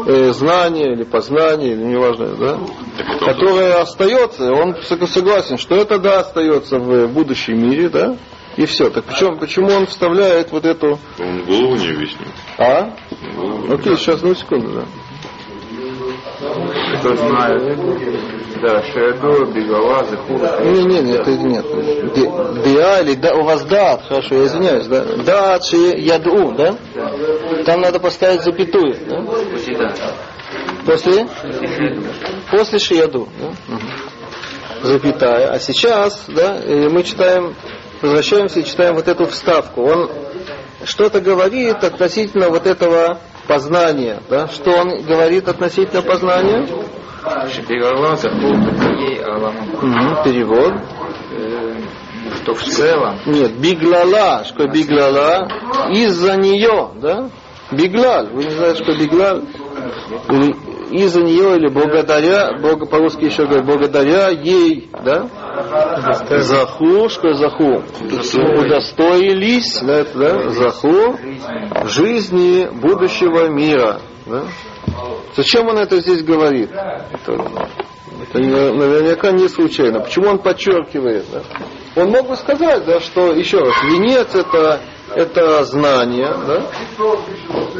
[0.07, 2.59] э, знание или познание, или неважно, да,
[3.19, 8.15] которое остается, он сог- согласен, что это да остается в будущем мире, да,
[8.57, 8.89] и все.
[8.89, 12.27] Так причем, почему он вставляет вот эту, он голову не объяснил.
[12.57, 12.91] а?
[13.35, 13.73] Голову.
[13.73, 14.85] Окей, сейчас, ну секунду, да.
[16.99, 17.79] кто знает.
[18.59, 20.59] Да, Шеду, Бегала, Захура.
[20.63, 21.63] Не, не, не, это нет.
[22.65, 25.03] Или да, у вас дат, хорошо, я извиняюсь, да?
[25.23, 26.75] Дат ши яду, да?
[27.65, 29.23] Там надо поставить запятую, да?
[30.87, 31.27] После?
[32.49, 33.77] После шияду, да?
[34.81, 35.51] Запятая.
[35.51, 37.53] А сейчас, да, э, мы читаем,
[38.01, 39.83] возвращаемся и читаем вот эту вставку.
[39.83, 40.09] Он
[40.83, 44.47] что-то говорит относительно вот этого познания, да?
[44.47, 46.67] Что он говорит относительно познания?
[50.23, 50.73] Перевод.
[51.31, 51.73] Э,
[52.43, 55.47] Что в целом Нет, биглала, что биглала,
[55.91, 57.29] из-за нее, да?
[57.71, 59.43] Биглаль, вы не знаете, что биглаль?
[60.91, 65.27] Из-за нее, или благодаря, Бога по-русски еще говорят, благодаря ей, да?
[66.41, 67.83] Заху, что заху?
[68.59, 70.49] Удостоились, да, это, да?
[70.49, 71.17] Заху
[71.85, 74.43] жизни будущего мира, да?
[75.35, 76.71] Зачем он это здесь говорит?
[76.71, 77.33] Это,
[78.21, 79.99] это наверняка не случайно.
[79.99, 81.25] Почему он подчеркивает?
[81.31, 81.41] Да?
[82.01, 84.79] Он мог бы сказать, да, что еще раз, венец это,
[85.15, 86.63] это знание, да,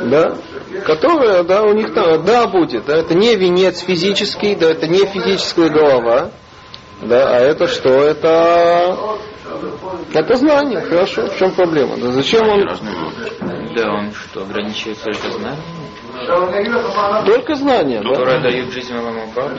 [0.06, 0.38] да,
[0.86, 5.06] которое, да, у них там, да, будет, да, это не венец физический, да, это не
[5.06, 6.32] физическая голова,
[7.02, 7.90] да, а это что?
[7.90, 8.98] Это,
[10.14, 11.98] это знание, хорошо, в чем проблема?
[11.98, 12.62] Да, зачем он
[13.76, 18.10] Да, он что, ограничивается только знанием, только знание, да?
[18.10, 19.52] которое дает жизнь Аламаба?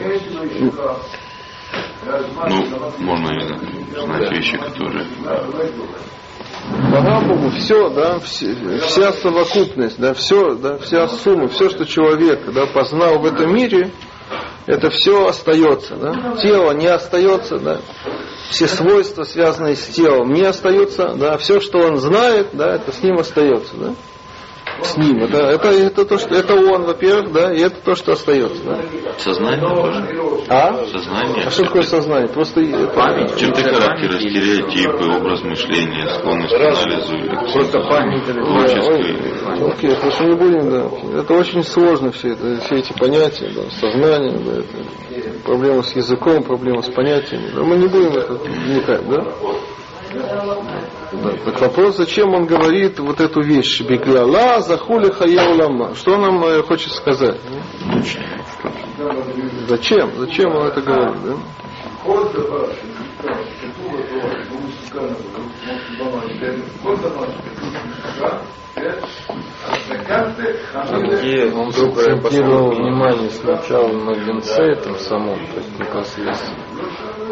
[2.49, 2.65] Ну,
[2.99, 3.59] можно
[4.07, 5.07] знать вещи, которые...
[6.91, 12.41] По Рамбаму все, да, все- вся совокупность, да, все, да, вся сумма, все, что человек
[12.53, 13.91] да, познал в этом мире,
[14.67, 15.97] это все остается.
[15.97, 16.37] Да.
[16.37, 17.81] Тело не остается, да.
[18.51, 21.15] все свойства, связанные с телом, не остаются.
[21.15, 21.37] Да.
[21.39, 23.77] Все, что он знает, да, это с ним остается.
[23.77, 23.95] Да.
[24.83, 25.23] С ним.
[25.23, 28.63] Это, это, это, то, что, это он, во-первых, да, и это то, что остается.
[28.65, 28.79] Да.
[29.19, 30.45] Сознание тоже.
[30.49, 30.87] А?
[30.87, 31.45] Сознание.
[31.47, 32.29] А что такое сознание?
[32.29, 37.53] Просто это, Черты характера, стереотипы, образ мышления, склонность к анализу.
[37.53, 38.25] Просто память.
[38.25, 39.73] Творческое.
[39.73, 41.21] Окей, просто не будем, да.
[41.21, 46.43] Это очень сложно все это, все эти понятия, да, сознание, да, это проблема с языком,
[46.43, 47.51] проблема с понятиями.
[47.55, 49.25] Да, мы не будем это вникать, да?
[51.23, 53.81] Да, так вопрос, зачем он говорит вот эту вещь?
[53.81, 55.95] Бегляла, захули хаяулама.
[55.95, 57.41] Что он нам э, хочет сказать?
[59.69, 60.13] Зачем?
[60.17, 61.23] Зачем он это говорит?
[61.25, 61.37] Да?
[70.87, 76.63] Где он акцентировал внимание сначала на венце этом самом, то есть непосредственно,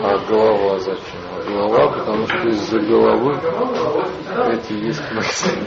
[0.03, 1.26] а голова зачем?
[1.47, 3.35] Голова, потому что из-за головы
[4.53, 5.67] эти есть мысли.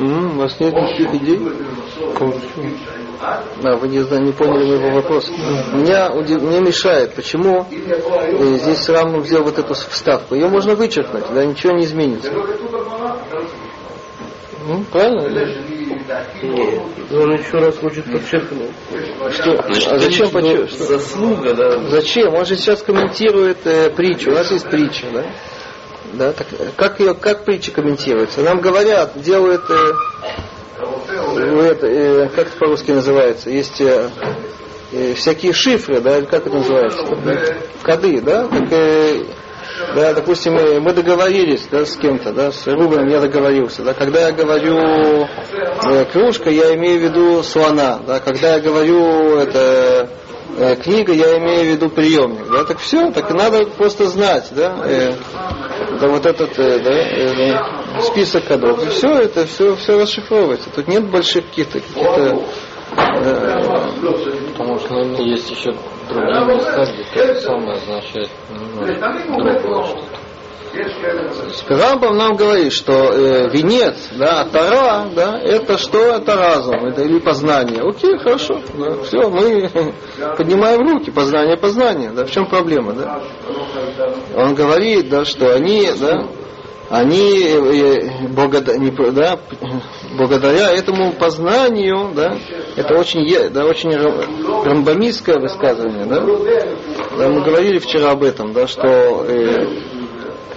[0.00, 1.40] М, У вас нет никаких идей?
[3.62, 5.30] Да, вы не, не поняли моего вопроса.
[5.74, 10.34] Меня, мне мешает, почему э, здесь Рамбам взял вот эту вставку.
[10.34, 12.32] Ее можно вычеркнуть, да, ничего не изменится.
[14.66, 15.22] Ну, правильно?
[17.12, 18.70] Он еще раз хочет подчеркнуть.
[19.32, 19.62] Что?
[19.62, 20.84] Значит, а зачем конечно, подчер- что?
[20.84, 21.90] Заслуга, да.
[21.90, 22.34] Зачем?
[22.34, 24.30] Он же сейчас комментирует э, притчу.
[24.30, 25.24] У нас есть притча, да?
[26.14, 28.40] Да, так э, как ее, как притча комментируется?
[28.42, 29.92] Нам говорят, делают, э,
[31.62, 33.50] это, э, как это по-русски называется?
[33.50, 34.10] Есть э,
[34.92, 37.04] э, всякие шифры, да, как это называется?
[37.82, 38.46] Коды, да?
[38.48, 39.24] Так, э,
[39.94, 44.26] да, допустим, мы, мы договорились, да, с кем-то, да, с Рубином я договорился, да, когда
[44.26, 50.08] я говорю э, кружка, я имею в виду слона, да, когда я говорю это
[50.56, 54.76] э, книга, я имею в виду приемник, да, так все, так надо просто знать, да,
[54.84, 55.12] э,
[56.00, 60.88] да вот этот э, да, э, список кодов, и все это, все, все расшифровывается, тут
[60.88, 62.42] нет больших каких-то, каких-то
[62.96, 63.60] э,
[64.52, 65.70] Потому что, наверное, есть еще
[66.08, 69.84] другие места, где то же самое означает немножко другое.
[69.84, 70.19] что-то.
[71.68, 75.98] Рамбам нам говорит, что э, венец, да, тара, да, это что?
[76.16, 77.82] Это разум, это или познание.
[77.82, 79.70] Окей, хорошо, да, все, мы
[80.36, 83.20] поднимаем руки, познание, познание, да, в чем проблема, да?
[84.36, 86.26] Он говорит, да, что они, да,
[86.88, 89.38] они э, благода- не про- да,
[90.16, 92.36] благодаря этому познанию, да,
[92.76, 96.20] это очень, да, очень рам- рамбамистское высказывание, да,
[97.18, 99.66] Да, мы говорили вчера об этом, да, что э,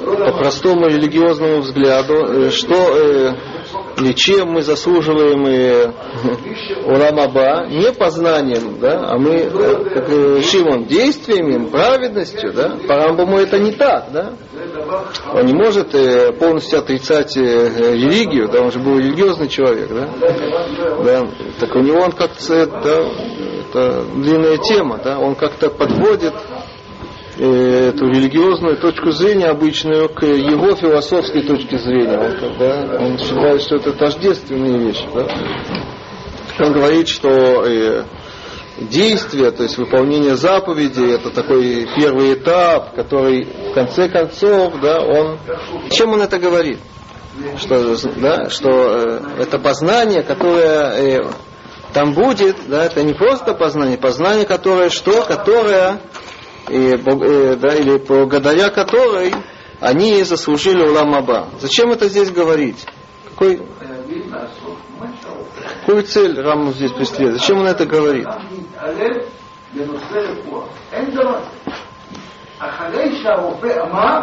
[0.03, 3.33] по простому религиозному взгляду, э, что э,
[3.97, 5.91] или чем мы заслуживаем э,
[6.85, 9.49] уламаба, не познанием, да, а мы,
[9.93, 10.07] как
[10.43, 14.33] Шимон, действиями, праведностью, да, по Рамбаму это не так, да.
[15.33, 15.91] Он не может
[16.39, 20.09] полностью отрицать религию, да, он же был религиозный человек, да.
[21.03, 21.27] да.
[21.59, 23.05] Так у него он как-то, да,
[23.69, 26.33] это длинная тема, да, он как-то подводит
[27.37, 32.17] эту религиозную точку зрения обычную к его философской точке зрения.
[32.19, 35.05] Он, да, он считает, что это тождественные вещи.
[35.13, 35.27] Да?
[36.59, 38.03] Он говорит, что э,
[38.79, 45.39] действие, то есть выполнение заповедей, это такой первый этап, который в конце концов, да, он...
[45.89, 46.79] Чем он это говорит?
[47.57, 51.31] Что, да, что э, это познание, которое э,
[51.91, 55.23] там будет, да, это не просто познание, познание, которое что?
[55.23, 55.99] Которое
[56.68, 59.34] и, бог- э, да, или благодаря которой
[59.80, 61.48] они заслужили уламаба.
[61.60, 62.84] Зачем это здесь говорить?
[63.30, 63.60] Какой,
[65.80, 67.34] какую цель Раму здесь преследует?
[67.40, 68.26] Зачем он это говорит?
[68.26, 69.16] להתערב
[69.74, 70.66] בנושא רפואה.
[70.92, 71.40] אין דבר.
[72.58, 74.20] אחרי שהרופא אמר,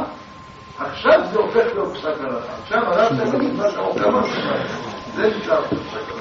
[0.80, 2.54] עכשיו זה הופך להיות פסק הלכה.
[2.63, 4.28] עכשיו הרב תגיד מה שהרופא אמר.
[5.15, 6.18] זה נשאר פסק הלכה.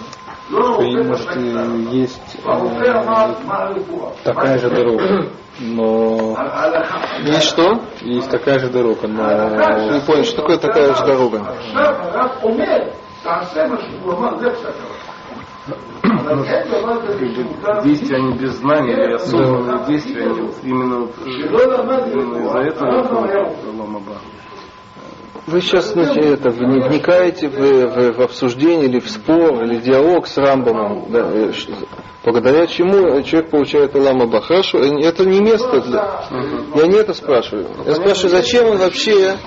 [0.49, 2.49] что им может э, есть э,
[4.23, 6.37] такая же дорога, но
[7.23, 7.81] есть что?
[8.01, 9.23] Есть такая же дорога, но
[9.93, 11.55] вы поняли, что такое такая же дорога?
[17.83, 24.17] Действия они без знания или осознанные действия, они именно, э, именно из-за этого ломаба.
[25.47, 29.77] Вы сейчас знаете, это, вы не вникаете в, в- в обсуждение или в спор, или
[29.77, 31.51] диалог с Рамбамом, да, э,
[32.23, 34.41] благодаря чему человек получает Алама Ба.
[34.41, 36.21] Хорошо, э, это не место для...
[36.75, 37.67] Я не это спрашиваю.
[37.85, 39.37] Я спрашиваю, зачем он вообще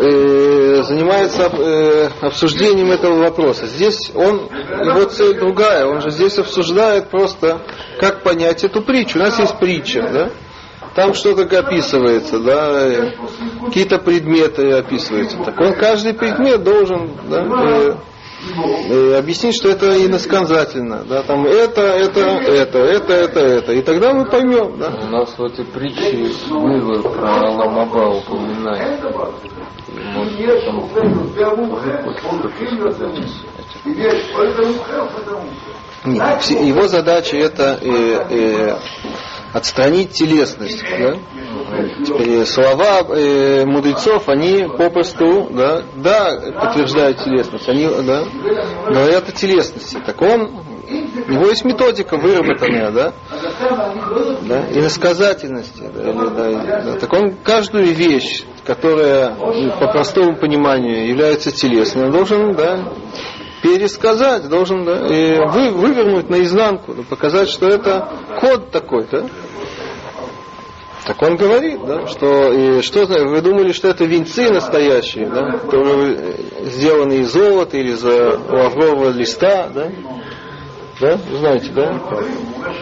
[0.00, 3.66] э, занимается э, обсуждением этого вопроса.
[3.66, 4.48] Здесь он,
[4.84, 7.60] его цель другая, он же здесь обсуждает просто,
[8.00, 9.18] как понять эту притчу.
[9.18, 10.30] У нас есть притча, да?
[10.96, 13.12] там что-то описывается, да, э,
[13.66, 15.36] какие-то предметы описываются.
[15.44, 17.96] Так он каждый предмет должен да,
[18.88, 24.14] и объяснить, что это иносказательно, да, там это, это, это, это, это, это, и тогда
[24.14, 24.92] мы поймем, да.
[25.02, 28.98] У нас в этой притче было про Ламаба упоминание.
[36.04, 38.76] Нет, его задача это э, э,
[39.52, 40.84] отстранить телесность.
[40.98, 41.16] Да?
[42.04, 48.24] Теперь слова э, мудрецов, они попросту, да, да, подтверждают телесность, они да,
[48.86, 49.98] говорят о телесности.
[50.04, 50.62] Так он,
[51.26, 53.12] у него есть методика выработанная, да,
[54.42, 55.90] да, иносказательности.
[55.92, 56.98] Да, да, да.
[56.98, 62.92] Так он каждую вещь, которая ну, по простому пониманию является телесной, он должен да,
[63.62, 68.08] пересказать, должен да, и вы, вывернуть наизнанку, да, показать, что это
[68.40, 69.26] код такой, да.
[71.06, 75.52] Так он говорит, да, что, и что зна- вы думали, что это венцы настоящие, да,
[75.58, 76.34] которые э,
[76.64, 79.88] сделаны из золота или из э, лаврового листа, да?
[80.98, 82.00] Да, Вы знаете, да?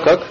[0.04, 0.22] Как?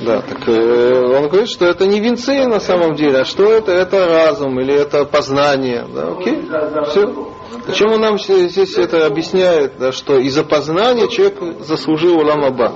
[0.00, 3.72] Да, так э, он говорит, что это не венцы на самом деле, а что это?
[3.72, 5.86] Это разум или это познание.
[5.92, 6.42] Да, окей?
[6.90, 7.32] Все.
[7.66, 12.74] Зачем он нам здесь это объясняет, да, что из-за познания человек заслужил уламаба.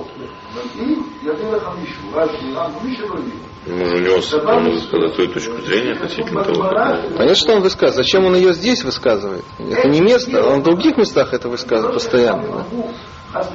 [3.67, 7.09] Он уже нес, он высказал свою точку зрения относительно того, как...
[7.09, 7.95] Понятно, что он высказывает.
[7.95, 9.45] Зачем он ее здесь высказывает?
[9.59, 12.65] Это не место, он в других местах это высказывает постоянно.
[12.71, 12.91] Да?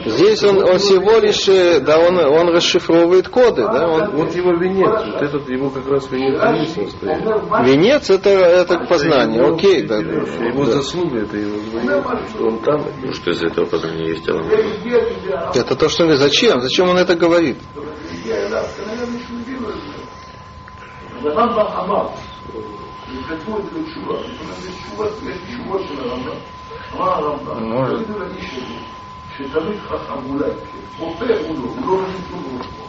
[0.04, 3.86] Здесь он, он всего лишь, э, да, он, он расшифровывает коды, да?
[3.86, 4.10] Он...
[4.16, 6.38] Вот его венец, вот этот его как раз венец
[6.92, 7.22] стоит.
[7.66, 9.98] Венец это, это познание окей, да.
[9.98, 10.72] Его да.
[10.72, 12.84] заслуга, это его звание, что он там.
[13.02, 14.42] Ну что из этого познания есть тело?
[15.54, 16.60] Это то, что он говорит, зачем?
[16.60, 17.58] Зачем он это говорит?
[27.60, 28.06] Может.
[29.37, 32.87] תגידו לאיש הזה, שתמיד חכם אולי, כן, רופא הוא לא, הוא לא מבין כלום ברפואה.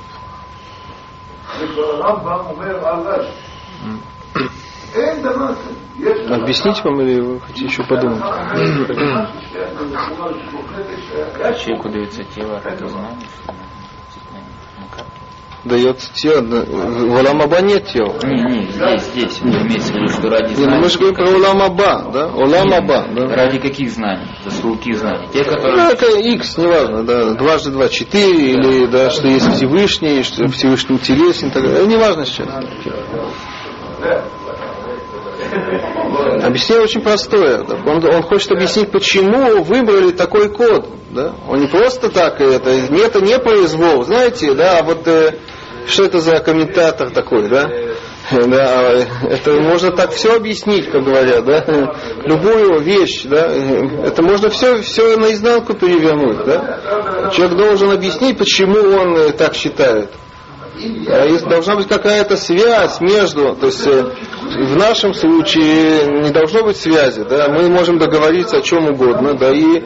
[1.61, 3.33] וכבר הרמב"ם אומר על רש"י,
[4.95, 6.31] אין דבר כזה, יש...
[6.31, 8.23] Объяснить вам или вы хотите еще подумать?
[11.63, 13.29] Человеку дается тело, это знание,
[15.68, 18.16] Дается тело, да, в Уламаба нет тела.
[18.24, 19.40] Не, не, здесь, здесь.
[19.44, 20.90] Ну, имеется в виду, что ради Не, ну мы знаний.
[20.90, 22.28] же говорим про Уламаба, да?
[22.28, 23.36] Уламаба, да?
[23.36, 24.26] Ради каких знаний?
[24.46, 25.28] Заслуги знаний.
[25.34, 25.92] Те, Ну, которые...
[25.92, 31.52] это X, неважно, да, дважды два четыре, или да, что есть Всевышний, что Всевышний телесен,
[31.52, 31.86] так далее.
[31.88, 32.48] Неважно сейчас.
[36.44, 37.64] Объяснение очень простое.
[37.64, 37.76] да.
[37.86, 40.88] Он, он хочет объяснить, почему выбрали такой код.
[41.12, 41.34] Да?
[41.48, 44.04] Он не просто так это, это не произвол.
[44.04, 45.36] Знаете, да, вот э,
[45.88, 47.70] что это за комментатор такой, да?
[48.48, 48.92] Да,
[49.30, 51.94] это можно так все объяснить, как говорят, да?
[52.26, 53.48] Любую вещь, да?
[54.04, 57.32] Это можно все, все наизнанку перевернуть, да?
[57.34, 60.10] Человек должен объяснить, почему он э, так считает.
[61.08, 66.64] А есть, должна быть какая-то связь между, то есть э, в нашем случае не должно
[66.64, 69.84] быть связи, да, мы можем договориться о чем угодно, да, и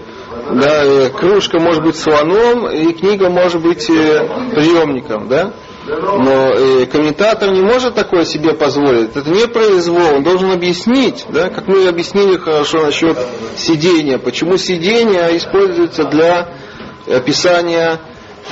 [0.49, 5.53] да, э, кружка может быть слоном, и книга может быть приемником, да,
[5.99, 9.15] но э, комментатор не может такое себе позволить.
[9.15, 10.15] Это не произвол.
[10.15, 13.17] Он должен объяснить, да, как мы объяснили хорошо насчет
[13.57, 14.17] сидения.
[14.17, 16.55] Почему сидение используется для
[17.07, 17.99] описания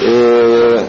[0.01, 0.85] э,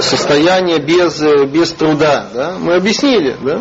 [0.00, 2.28] состояния без, без труда.
[2.32, 2.54] Да?
[2.60, 3.60] Мы объяснили, да?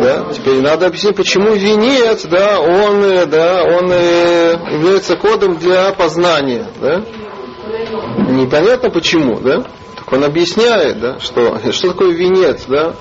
[0.00, 0.32] Да?
[0.32, 6.66] Теперь надо объяснить, почему венец, да, он, э, да, он э, является кодом для познания.
[6.80, 7.04] Да?
[8.28, 9.64] Непонятно почему, да?
[10.12, 12.94] Он объясняет, да, что, что такое венец, да?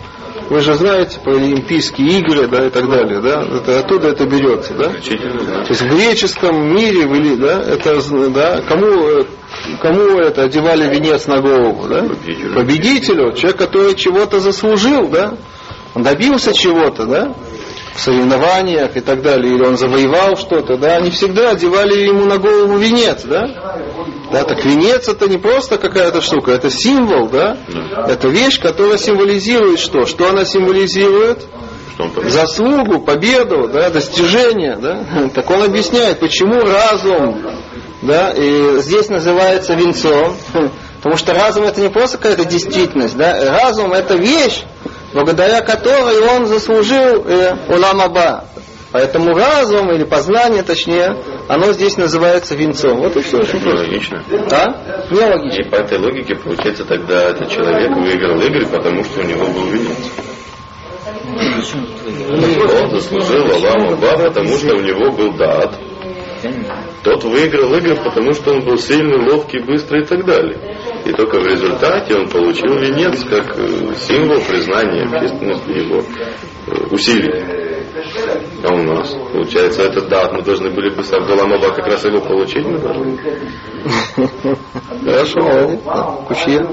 [0.49, 3.43] Вы же знаете про Олимпийские игры, да, и так далее, да?
[3.43, 4.89] Это, оттуда это берется, да?
[4.89, 9.25] То есть в греческом мире, в Или- да, это, да, кому, э,
[9.81, 12.03] кому это одевали венец на голову, да?
[12.03, 12.55] Победителю.
[12.55, 15.33] Победителю, человек, который чего-то заслужил, да?
[15.93, 17.35] Он добился чего-то, да?
[17.93, 20.95] В соревнованиях и так далее, или он завоевал что-то, да?
[20.95, 23.49] Они всегда одевали ему на голову венец, да?
[24.31, 27.57] Да, так венец это не просто какая-то штука, это символ, да?
[28.07, 30.05] Это вещь, которая символизирует что?
[30.05, 31.45] Что она символизирует?
[31.93, 35.03] Что заслугу, победу, да, достижение, да,
[35.35, 37.43] так он объясняет, почему разум,
[38.01, 40.35] да, и здесь называется венцом,
[40.97, 44.63] потому что разум это не просто какая-то действительность, да, разум это вещь,
[45.13, 48.45] благодаря которой он заслужил э, уламаба.
[48.91, 51.15] Поэтому разум или познание, точнее,
[51.51, 52.99] оно здесь называется венцом.
[52.99, 53.83] Вот и все очень просто.
[53.83, 54.23] Логично.
[54.49, 55.05] Да?
[55.11, 59.45] Не И по этой логике, получается, тогда этот человек выиграл игры, потому что у него
[59.47, 59.97] был венец.
[62.71, 65.77] Он заслужил Аллаху Ба, потому что у него был дат.
[67.03, 70.57] Тот выиграл игры, потому что он был сильный, ловкий, быстрый и так далее.
[71.05, 76.01] И только в результате он получил венец как э, символ признания общественности его
[76.67, 77.61] э, усилий.
[78.63, 82.21] А у нас, получается, этот дат мы должны были бы с Абдулламаба как раз его
[82.21, 82.65] получить.
[82.65, 83.17] мы должны.
[85.03, 85.79] Хорошо,
[86.27, 86.67] Кучье.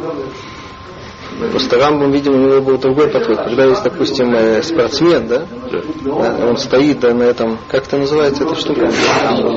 [1.53, 3.39] Просто Рамбам, видимо, у него был другой подход.
[3.39, 5.47] Когда есть, допустим, э, спортсмен, да,
[6.03, 8.91] да, он стоит да, на этом, как это называется эта штука?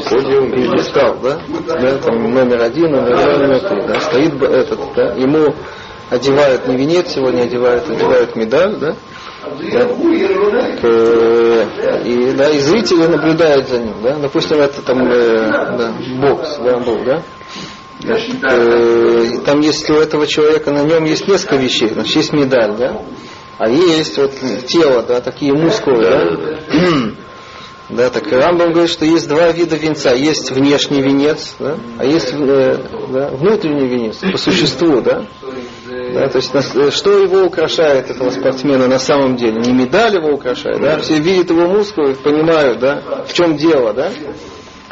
[0.10, 1.42] Подиум Пьедестал, да?
[1.68, 5.56] да, там номер один, номер два, номер три, да, стоит этот, да, ему
[6.12, 8.96] одевают не венец сегодня одевают, одевают медаль, да, да,
[10.84, 16.58] э, и, да, и зрители наблюдают за ним, да, допустим, это там э, да, бокс,
[16.58, 17.24] да, был, да,
[18.04, 22.76] Значит, э, там если у этого человека на нем есть несколько вещей, значит есть медаль,
[22.78, 23.02] да,
[23.60, 24.34] а есть вот
[24.68, 26.24] тело, да, такие мускулы, да,
[27.92, 30.14] да, так Рамбам говорит, что есть два вида венца.
[30.14, 32.78] Есть внешний венец, да, а есть э,
[33.10, 35.26] да, внутренний венец, по существу, да.
[36.14, 39.60] Да, то есть э, что его украшает этого спортсмена на самом деле?
[39.60, 44.12] Не медаль его украшает, да, все видят его мускулы, понимают, да, в чем дело, да.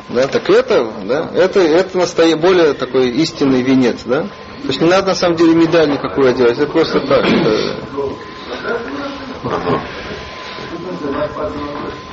[0.10, 4.24] Да, так это, да, это, это настоя, более такой истинный венец, да.
[4.24, 7.24] То есть не надо на самом деле медаль никакую одевать, это просто так.
[7.26, 7.76] это-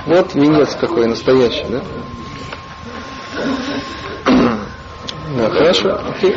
[0.07, 1.83] Вот венец какой настоящий, да?
[5.37, 6.37] Да, хорошо, окей.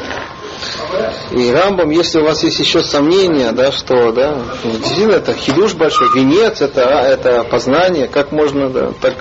[1.32, 6.09] И Рамбам, если у вас есть еще сомнения, да, что, да, действительно это хидуш большой,
[6.15, 9.13] венец, это, это познание, как можно, да, так,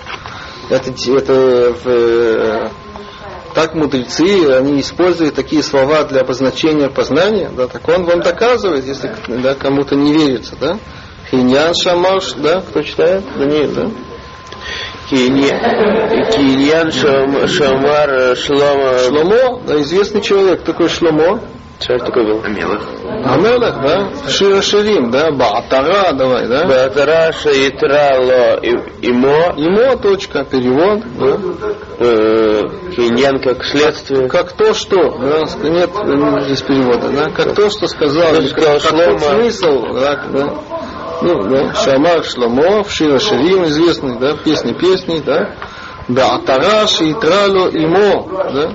[0.70, 2.70] это, это в,
[3.54, 9.14] так мудрецы, они используют такие слова для обозначения познания, да, так он вам доказывает, если
[9.28, 10.78] да, кому-то не верится, да.
[11.30, 13.22] Хиньян Шамаш, да, кто читает?
[13.36, 13.90] Даниил, да?
[15.08, 18.98] Киньян Шамар Шлома.
[18.98, 21.40] Шломо, да, известный человек, такой Шломо.
[21.80, 22.42] Что это такое был?
[22.44, 22.82] Амелах.
[23.24, 26.66] Амелах, да, Шира Ширим, да, Баатара, давай, да.
[26.66, 28.58] Баатара Шаитра Ло
[29.00, 29.54] Имо.
[29.56, 31.38] Ему точка, перевод, да.
[32.04, 32.62] э,
[32.96, 34.28] Киньян как следствие.
[34.28, 38.82] Как то, что, да, нет э, здесь перевода, да, как то, что сказал, как, тот
[38.82, 39.18] Шломо.
[39.20, 40.24] смысл, да.
[41.20, 45.54] Ну, да, Шамар Шломо, Шира Ширим, известный, да, песни песни, да.
[46.08, 48.72] Да, Атараш и Трало Имо, да.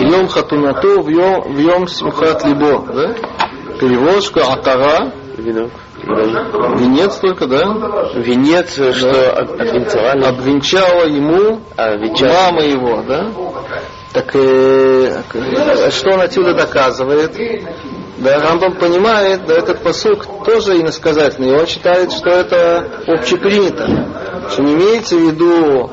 [0.00, 3.14] Йом Хатунато, в йом, в йом Симхат Либо, да.
[3.78, 5.70] Переводчика Атара, Венок.
[6.04, 7.64] венец только, да.
[8.14, 10.24] Венец, что от- отвинцевали.
[10.24, 13.30] Обвенчала ему А, мама его, да?
[14.12, 15.22] Так э,
[15.90, 17.36] что он отсюда доказывает?
[18.18, 23.86] Да, Рамбам понимает, да, этот посук тоже иносказательный, и он считает, что это общепринято,
[24.50, 25.88] что не имеется в виду,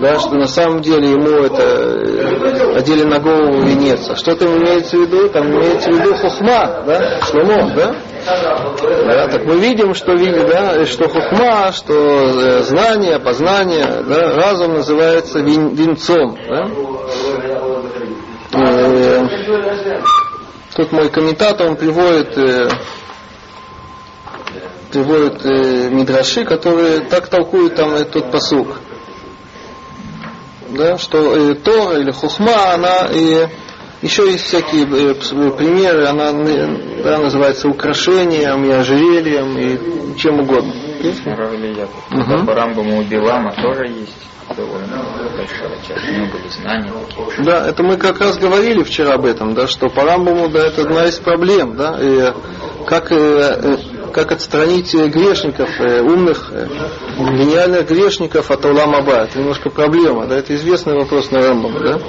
[0.00, 4.58] да, что на самом деле ему это э, одели на голову венец, а что там
[4.58, 5.30] имеется в виду?
[5.30, 7.94] Там имеется в виду хухма, да, шломо, да?
[8.26, 14.74] Да, так мы видим, что видим, да, что хухма, что э, знание, познание, да, разум
[14.74, 16.36] называется венцом.
[16.46, 16.66] Да?
[20.70, 22.68] Э, тут мой комментатор, он приводит, э,
[24.92, 28.78] приводит э, мидраши, которые так толкуют там этот посук.
[30.70, 33.48] Да, что э, Тора или Хухма, она и
[34.02, 40.40] еще есть всякие э, п- примеры, она э, да, называется украшением и ожерельем и чем
[40.40, 40.72] угодно.
[41.00, 41.24] Есть?
[42.10, 42.46] Мгм.
[42.46, 44.14] По Рамбаму Билама тоже есть
[47.44, 50.82] Да, это мы как раз говорили вчера об этом, да, что по Рамбаму, да, это
[50.82, 52.32] одна из проблем, да, и
[52.86, 53.76] как, э, э,
[54.12, 56.66] как отстранить э, грешников, э, умных, э,
[57.18, 59.22] гениальных грешников от Улам Аба.
[59.24, 61.78] Это немножко проблема, да, это известный вопрос на Рамбаму.
[61.78, 62.00] Да,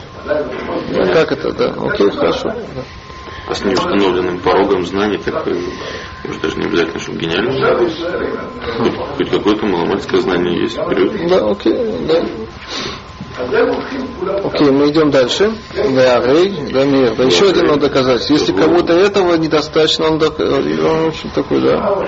[1.14, 2.50] Как это, да, окей, хорошо.
[2.50, 2.84] да.
[3.54, 5.54] С неустановленным порогом знаний, так э,
[6.26, 7.76] может даже не обязательно, чтобы гениально.
[8.78, 11.28] Хоть, хоть какое-то маломальское знание есть вперед.
[11.28, 11.76] Да, окей,
[12.08, 12.24] да.
[13.38, 15.54] Окей, okay, мы идем дальше.
[15.74, 17.16] Да да, мир.
[17.16, 18.30] Да еще один надо доказать.
[18.30, 20.40] Если кого-то этого недостаточно, он, док...
[20.40, 22.08] он очень такой, да?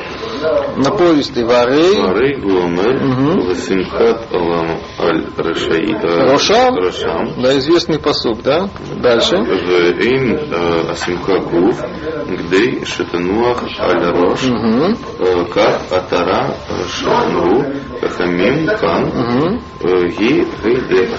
[0.78, 1.44] Напористый.
[1.46, 2.02] Варей.
[2.02, 3.56] Варей гуамер.
[3.56, 5.94] Симхат алам аль рашаи.
[6.30, 6.76] Рошам.
[6.76, 7.42] Рошам.
[7.42, 8.70] Да, известный посуд, да?
[9.02, 9.38] Дальше.
[9.38, 11.80] Вейн э, асимха гуф.
[12.28, 14.42] Гдей шатануах аль рош.
[14.44, 16.56] Э, Кат атара
[16.90, 17.93] шанру.
[18.10, 20.48] Хамим, Кан, Ги,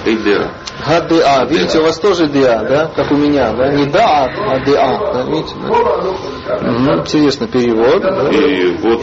[0.04, 0.50] Гидеа.
[0.86, 1.46] Гадеа.
[1.48, 2.90] Видите, у вас тоже Деа, да?
[2.94, 3.72] Как у меня, да?
[3.72, 4.82] Не Даа, а Деа.
[4.82, 5.14] А.
[5.14, 6.94] Да, видите, да?
[7.00, 8.02] Интересный перевод.
[8.02, 8.28] Да?
[8.30, 9.02] И вот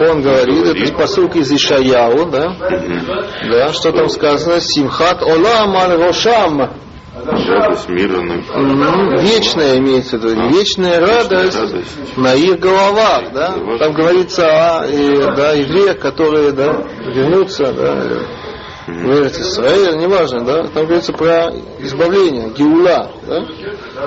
[0.00, 2.54] он говорит, это посылка из Ишаяу, да?
[3.50, 4.60] Да, что там сказано?
[4.60, 6.70] Симхат Ола Ман Рошам
[7.26, 12.16] радость мира на вечная имеется в виду, вечная радость радость.
[12.16, 14.46] на их головах, да, там говорится
[14.80, 18.02] о, э, да, евреях, которые, да, вернутся, да,
[18.86, 21.50] в Исраэль, неважно, да, там говорится про
[21.80, 23.44] избавление, геула, да,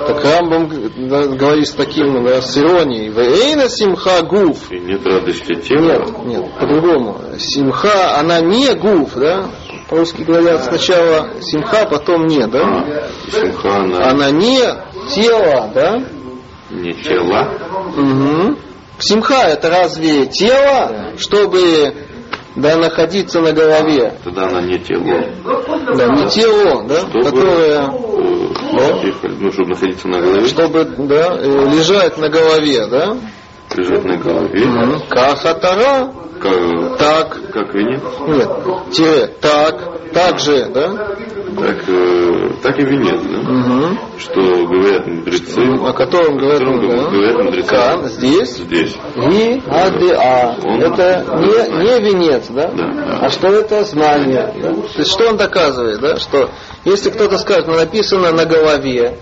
[0.06, 0.70] так Рамбам
[1.08, 5.98] да, говорит с таким, да, с иронией, «Вэйна симха гуф», И нет радости тела.
[5.98, 9.50] нет, нет, по-другому, симха, она не гуф, да,
[9.90, 14.60] по-русски говорят сначала симха, потом не, да, А, Симха она она не
[15.12, 16.02] тело, да,
[16.70, 17.48] не тела,
[17.96, 18.56] Угу.
[19.00, 21.92] Симха это разве тело, чтобы
[22.54, 24.14] да, находиться на голове?
[24.22, 25.04] тогда она не тело.
[25.96, 31.36] Да, не тело, да, Чтобы, которое, э, тихо, ну, чтобы находиться на голове, чтобы да,
[31.36, 33.16] э, лежать на голове, да?
[33.76, 34.66] На голове.
[35.08, 41.14] Кахатара, как, так, как венец, нет, тире, так, так же, да?
[41.56, 43.38] так, э, так и венец, да?
[43.40, 43.98] Угу.
[44.18, 47.10] что говорят мудрецы, О котором говорят, котором да?
[47.10, 48.96] говорят мудрецы Кан, здесь, здесь.
[49.16, 50.56] И АДА.
[50.64, 52.70] Он- Это не, не венец, да?
[52.70, 53.18] Да.
[53.22, 54.52] А что это знание?
[54.60, 54.72] да?
[54.72, 56.16] То есть что он доказывает, да?
[56.16, 56.50] Что
[56.84, 59.18] если кто-то скажет, ну, написано на голове,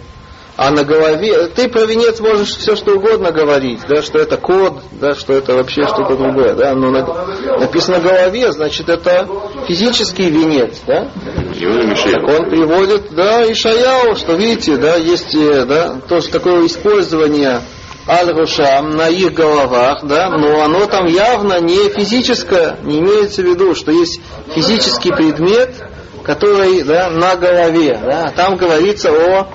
[0.58, 4.82] а на голове, ты про венец можешь все что угодно говорить, да, что это код,
[4.90, 9.28] да, что это вообще что-то другое, да, но на- написано на голове, значит это
[9.68, 11.10] физический венец, да,
[11.54, 12.24] мешает.
[12.28, 17.60] он приводит, да, и Шаяу, что видите, да, есть, э, да, тоже такое использование
[18.08, 23.76] аль-рушам на их головах, да, но оно там явно не физическое, не имеется в виду,
[23.76, 24.20] что есть
[24.56, 25.76] физический предмет,
[26.24, 29.46] который, да, на голове, да, там говорится о,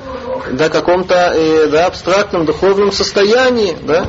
[0.51, 4.05] да, каком-то, э, да, абстрактном духовном состоянии, да,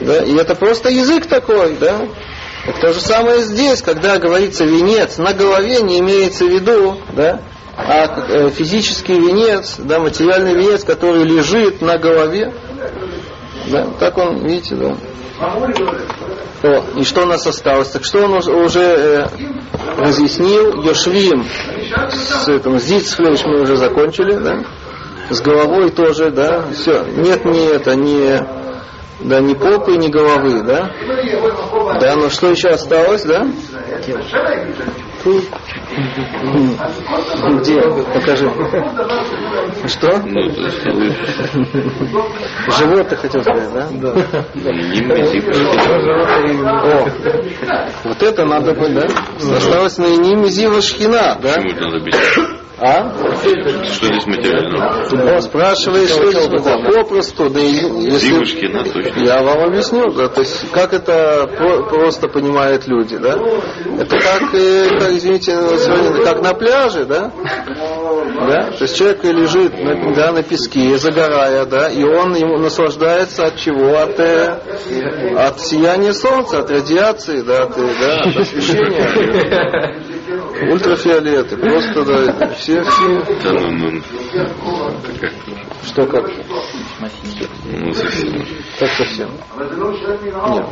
[0.00, 2.06] да, и это просто язык такой, да,
[2.66, 7.40] так то же самое здесь, когда говорится венец на голове, не имеется в виду, да,
[7.76, 12.52] а э, физический венец, да, материальный венец, который лежит на голове.
[13.66, 14.96] Да, так он, видите, да.
[16.62, 17.88] О, и что у нас осталось?
[17.88, 19.26] Так что он уже э,
[19.98, 20.82] разъяснил?
[20.82, 21.44] Йошвим
[22.10, 24.64] с этим Зицфлейш мы уже закончили, да?
[25.30, 26.64] С головой тоже, да?
[26.72, 27.04] Все.
[27.16, 28.64] Нет ни это, ни
[29.20, 30.90] да, ни попы, ни головы, да?
[32.00, 33.46] Да, но что еще осталось, да?
[37.60, 37.80] Где?
[38.12, 38.50] Покажи.
[39.86, 40.18] Что?
[40.18, 41.14] Ну, то есть, вы
[42.78, 43.88] Живот ты хотел сказать, да?
[43.92, 44.12] Да.
[44.54, 45.00] не
[46.66, 47.08] О,
[48.04, 49.06] вот это надо быть, да?
[49.56, 51.54] Осталось на ними Зива Шхина, да?
[51.54, 52.14] Почему это надо бить?
[52.78, 53.12] А?
[53.84, 55.36] Что здесь материально?
[55.36, 56.94] О, спрашиваешь, что здесь?
[56.94, 58.28] Попросту, да и если...
[58.30, 59.20] Зивушки, на точно.
[59.24, 63.38] Я вам объясню, да, то есть как это про- просто понимают люди, да?
[64.00, 67.30] Это как, э, как извините, сегодня, как на пляже, да?
[68.48, 68.70] Да?
[68.72, 73.56] То есть человек лежит на, да, на песке, загорая, да, и он ему наслаждается от
[73.56, 73.98] чего?
[73.98, 74.58] От, э,
[75.36, 79.94] от сияния солнца, от радиации, да, от, э, да, от освещения.
[80.72, 83.98] Ультрафиолеты, просто, да, все, все, Да ну, ну,
[84.88, 85.32] это как,
[85.84, 86.30] что как,
[87.64, 88.46] ну, совсем.
[88.78, 89.30] как совсем.
[90.54, 90.66] Нет,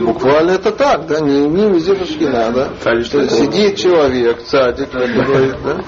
[0.00, 3.02] буквально это так, да, не, не везде шкина, да.
[3.02, 5.84] Что сидит человек, цадик, говорит, да.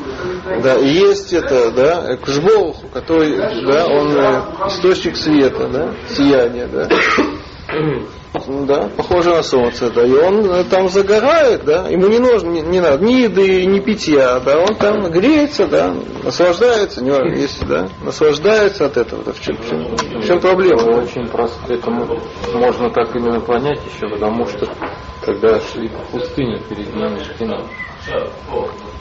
[0.62, 6.88] Да, и есть это, да, кжбол, который, да, он источник света, да, сияния, да.
[8.46, 12.48] Ну Да, похоже на солнце, да, и он э, там загорает, да, ему не нужно,
[12.48, 15.94] не, не надо ни еды, ни питья, да, он там греется, да,
[16.24, 20.40] наслаждается, не важно, если, да, наслаждается от этого, да, в чем, в чем, в чем
[20.40, 21.02] проблема?
[21.02, 22.18] Очень просто это мо-
[22.54, 24.68] можно так именно понять еще, потому что
[25.24, 27.62] когда шли по пустыне перед ними шкина,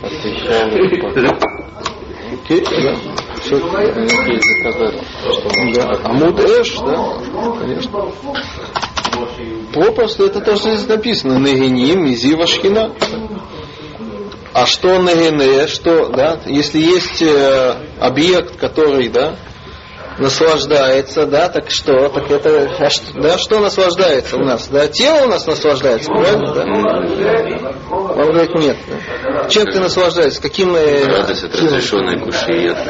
[0.02, 1.02] освещали
[2.32, 2.96] Окей, да.
[3.42, 6.00] Всё, Окей, заказали, что да.
[6.04, 7.20] Амуд Эш, да,
[7.60, 8.12] конечно.
[9.74, 11.40] Попросту это то, что здесь написано.
[11.40, 12.06] Нагиним,
[12.48, 12.94] Шхина.
[14.54, 19.36] А что Нагине, что, да, если есть э, объект, который, да,
[20.20, 25.26] наслаждается, да, так что, так это, а что, да, что наслаждается у нас, да, тело
[25.26, 26.64] у нас наслаждается, правильно, да?
[27.92, 29.50] Он говорит, нет, да.
[29.50, 30.76] чем ты наслаждаешься, каким...
[30.76, 32.86] э, Радость от разрешенной куши и от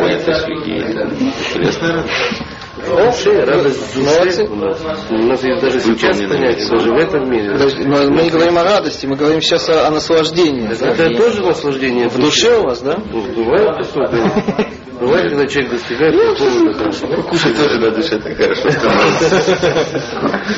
[0.48, 0.82] людей.
[0.82, 2.44] Это Интересная радость.
[2.88, 4.44] Вообще, радость души Молодцы.
[4.46, 4.78] у нас.
[5.10, 7.52] У нас есть даже сейчас Выполненный понятие, даже в этом мире.
[7.86, 10.68] Но мы не говорим о радости, мы говорим сейчас о, о наслаждении.
[10.68, 10.88] да?
[10.90, 12.98] Это тоже наслаждение В душе у вас, да?
[13.12, 14.10] Ну, Бывает такое.
[15.04, 17.22] Бывает, когда человек достигает какого-то хорошего.
[17.24, 18.70] Кушать тоже надо дышать так хорошо.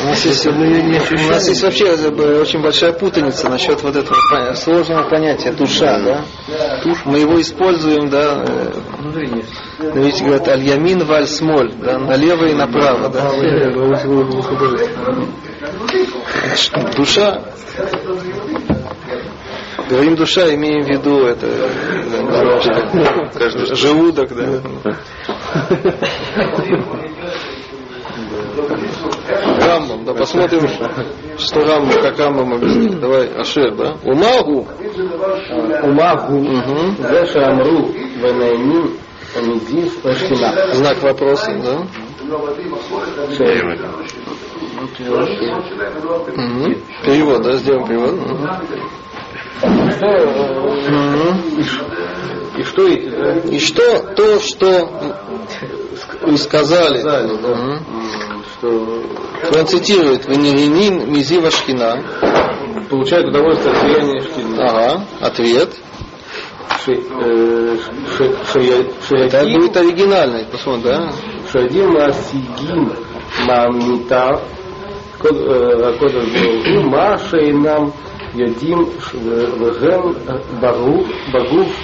[0.03, 5.09] У нас есть, у нас есть вообще э, очень большая путаница насчет вот этого сложного
[5.09, 6.25] понятия душа, да?
[7.05, 8.73] Мы его используем, да, э,
[9.79, 13.31] ну, видите, говорят, аль-ямин валь-смоль, да, налево и направо, да.
[16.95, 17.41] Душа,
[19.89, 21.47] Говорим душа, имеем в виду это
[23.33, 24.95] каждый желудок, да.
[29.65, 30.67] Рамбам, да посмотрим,
[31.37, 32.99] что Рамбам, как Рамбам объяснит.
[32.99, 33.95] Давай, Ашер, да?
[34.03, 34.67] Умагу.
[35.83, 36.35] Умагу.
[36.37, 37.07] Угу.
[37.09, 38.97] Веша Амру, Венаймин,
[39.35, 40.73] Амидин, Ашкина.
[40.73, 41.87] Знак вопроса, да?
[47.03, 48.15] Перевод, да, сделаем перевод.
[49.61, 51.33] Э,
[52.57, 53.33] и что эти, да?
[53.49, 54.89] И что то, что
[56.21, 57.29] вы сказали, сказали
[58.57, 59.03] что...
[59.57, 62.03] он цитирует Венеринин Мизива Шхина.
[62.89, 64.69] Получает удовольствие от влияния Шхина.
[64.69, 65.69] Ага, ответ.
[66.87, 67.77] Э,
[69.11, 71.11] Это будет оригинальный, посмотрим, да?
[71.51, 72.91] Шадим Масигим
[73.47, 74.41] был.
[75.17, 76.25] Кодаш
[76.83, 77.17] Ма
[77.53, 77.93] нам.
[78.34, 79.14] יודעים ש-
[79.80, 80.02] והם
[80.60, 81.76] בגוף, בגוף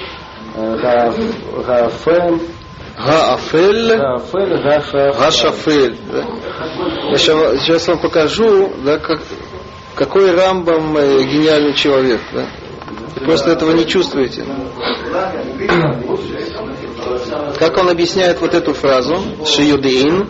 [1.66, 2.34] האפל,
[2.96, 5.10] Гаафель, האפל והשפל.
[5.20, 5.96] Гашафель.
[6.12, 6.24] Да?
[7.12, 9.20] Я ща- сейчас вам покажу, да, как,
[9.94, 12.20] какой Рамбам э, гениальный человек.
[12.32, 12.46] Да?
[13.20, 14.44] Вы просто этого не чувствуете.
[17.58, 20.28] Как он объясняет вот эту фразу, Шиюдин,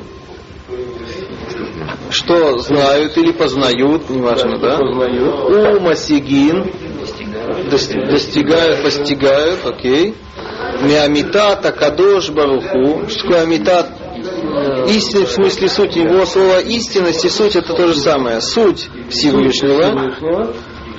[2.11, 4.77] что знают или познают, неважно, да?
[4.79, 6.71] У Масигин
[7.69, 10.15] достигают, постигают, окей.
[10.81, 13.07] Миамитата Кадош Баруху.
[13.09, 13.89] Что Амитат?
[14.87, 18.41] Истина, в смысле суть его слова истинность и суть это то же самое.
[18.41, 20.13] Суть Всевышнего.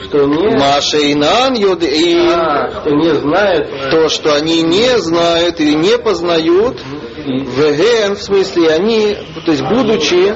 [0.02, 2.28] Что не, Маша Инан Йодеин.
[2.28, 6.80] а, что не знает То, что они не знают или не познают.
[7.24, 10.34] Веген, в смысле они, то есть будучи,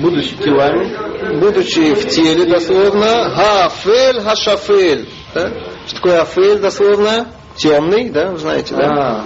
[0.00, 5.08] будучи телами, будучи в теле дословно, гафель хашафель.
[5.34, 5.50] Да?
[5.86, 7.26] Что такое афель дословно?
[7.56, 9.24] Темный, да, вы знаете, да?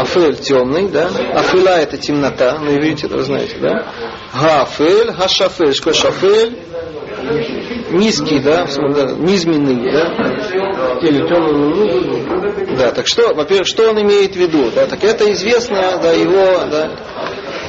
[0.00, 1.10] Афель темный, да?
[1.34, 3.86] Афеля это темнота, на иврите это вы знаете, да?
[4.32, 5.74] Гафель, хашафель.
[5.74, 6.58] Что такое шафель?
[7.90, 8.66] Низкий, да,
[9.18, 10.94] низменный, да?
[10.94, 14.70] в теле темного Да, так что, во-первых, что он имеет в виду?
[14.74, 16.90] Да, так это известно, да, его, да,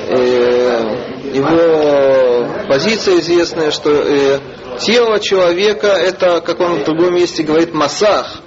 [0.07, 4.39] э, его позиция известная, что э,
[4.79, 8.41] тело человека это, как он в другом месте говорит, массах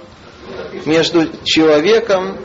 [0.85, 2.37] между человеком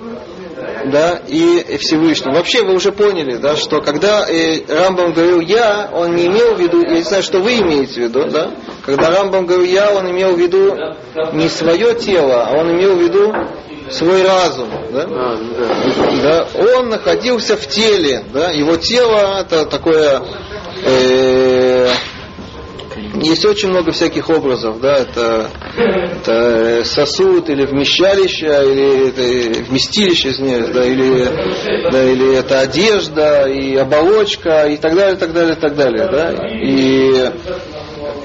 [0.84, 2.32] да, и Всевышним.
[2.32, 6.60] Вообще вы уже поняли, да, что когда э, Рамбам говорил я, он не имел в
[6.60, 8.50] виду, я не знаю, что вы имеете в виду, да,
[8.84, 10.76] когда Рамбам говорил я, он имел в виду
[11.32, 13.32] не свое тело, а он имел в виду
[13.90, 15.06] свой разум, да?
[16.22, 20.22] да, он находился в теле, да, его тело это такое
[20.84, 21.88] э,
[23.22, 30.68] есть очень много всяких образов, да, это, это сосуд или вмещалище, или это вместилище, извиняюсь,
[30.68, 36.08] да, или, да, или это одежда и оболочка и так далее, так далее, так далее,
[36.10, 37.30] да, и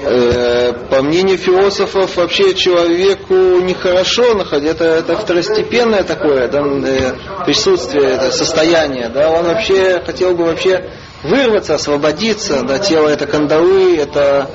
[0.02, 8.12] э, по мнению философов вообще человеку нехорошо находить, это, это второстепенное такое да, э, присутствие,
[8.12, 10.90] это состояние, да, он вообще хотел бы вообще
[11.26, 14.50] вырваться, освободиться, да, тело это кандалы, это,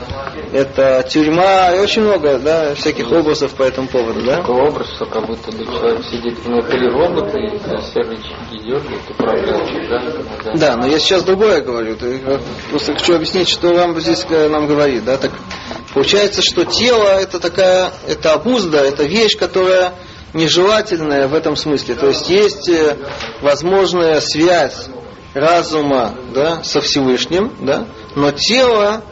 [0.52, 4.38] это тюрьма, и очень много, да, всяких образов по этому поводу, да.
[4.38, 10.00] Такой образ, что как будто бы человек сидит внутри робота и рычаги дергает, управляет, да?
[10.44, 10.52] да?
[10.56, 11.96] Да, но я сейчас другое говорю.
[12.02, 15.04] Э, Просто хочу объяснить, что вам здесь э, нам говорит.
[15.04, 15.18] Да?
[15.18, 15.32] Так,
[15.94, 19.94] получается, что тело это такая, это обузда, это вещь, которая
[20.34, 21.96] нежелательная в этом смысле.
[21.96, 22.96] То есть есть э,
[23.42, 24.88] возможная связь
[25.34, 29.04] разума да, со Всевышним, да, но тело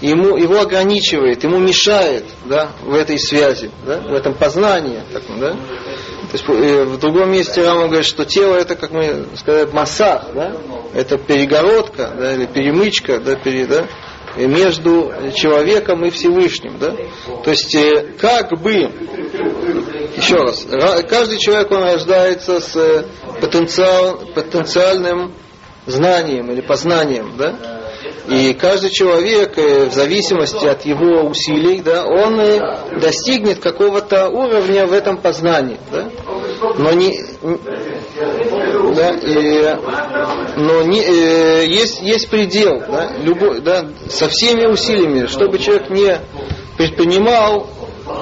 [0.00, 5.02] ему, его ограничивает, ему мешает да, в этой связи, да, в этом познании.
[5.12, 5.52] таком, да.
[5.52, 10.26] То есть э, в другом месте Рама говорит, что тело это, как мы сказали, массах,
[10.32, 10.56] да?
[10.94, 13.86] это перегородка да, или перемычка да, пере, да,
[14.36, 16.78] между человеком и Всевышним.
[16.78, 16.94] Да?
[17.44, 18.74] То есть э, как бы,
[20.16, 23.04] еще раз, ра- каждый человек он рождается с э,
[23.40, 25.34] потенциал, потенциальным
[25.86, 27.36] знанием или познанием.
[27.36, 27.80] Да?
[28.28, 34.86] И каждый человек, э, в зависимости от его усилий, да, он э, достигнет какого-то уровня
[34.86, 35.78] в этом познании.
[35.90, 36.08] Да?
[36.78, 37.18] Но не,
[38.94, 39.76] да, и,
[40.56, 46.18] но не, э, есть, есть предел, да, любой, да, со всеми усилиями, чтобы человек не
[46.76, 47.68] предпринимал,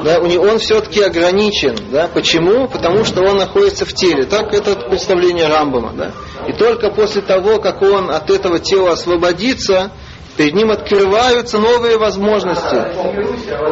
[0.05, 1.77] да, у него, он все-таки ограничен.
[1.91, 2.09] Да?
[2.13, 2.69] Почему?
[2.69, 4.25] Потому что он находится в теле.
[4.25, 5.93] Так это представление Рамбама.
[5.97, 6.13] Да?
[6.47, 9.91] И только после того, как он от этого тела освободится,
[10.37, 12.77] перед ним открываются новые возможности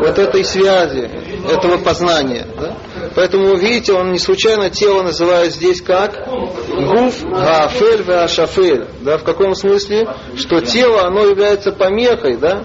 [0.00, 1.10] вот этой связи,
[1.50, 2.46] этого познания.
[2.58, 2.76] Да?
[3.14, 8.86] Поэтому, видите, он не случайно тело называет здесь как гуф, гафель, веашафель.
[9.00, 9.18] Да?
[9.18, 10.08] В каком смысле?
[10.36, 12.64] Что тело, оно является помехой, да?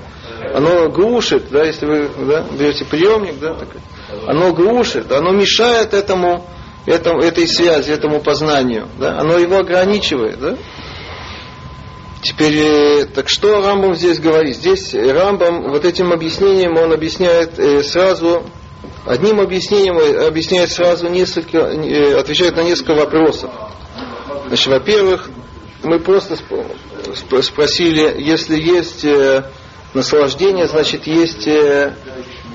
[0.54, 3.70] Оно глушит, да, если вы да, берете приемник, да, так,
[4.28, 6.46] оно глушит, оно мешает этому,
[6.86, 10.58] этому, этой связи, этому познанию, да, оно его ограничивает, да.
[12.22, 14.56] Теперь, э, так что Рамбам здесь говорит?
[14.56, 18.44] Здесь Рамбам вот этим объяснением он объясняет э, сразу,
[19.08, 23.50] одним объяснением объясняет сразу несколько, э, отвечает на несколько вопросов.
[24.48, 25.30] Значит, во-первых,
[25.84, 26.38] мы просто
[27.42, 29.04] спросили, если есть
[29.94, 31.48] наслаждение, значит, есть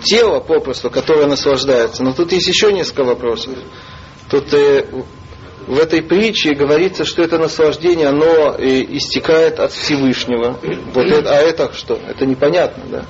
[0.05, 2.03] тело попросту, которое наслаждается.
[2.03, 3.55] Но тут есть еще несколько вопросов.
[4.30, 4.53] Тут
[5.66, 10.59] в этой притче говорится, что это наслаждение, оно истекает от Всевышнего.
[10.95, 11.99] Вот это, а это что?
[12.07, 13.05] Это непонятно, да?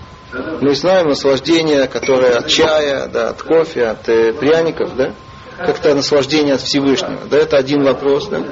[0.61, 5.15] Мы знаем наслаждение, которое от чая, да, от кофе, от э, пряников, да?
[5.57, 7.21] Как-то наслаждение от Всевышнего.
[7.31, 8.43] Да, это один вопрос, да?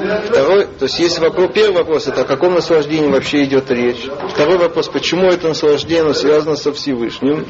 [0.00, 4.08] Второй, то есть есть вопрос, первый вопрос, это о каком наслаждении вообще идет речь.
[4.30, 7.46] Второй вопрос, почему это наслаждение связано со Всевышним.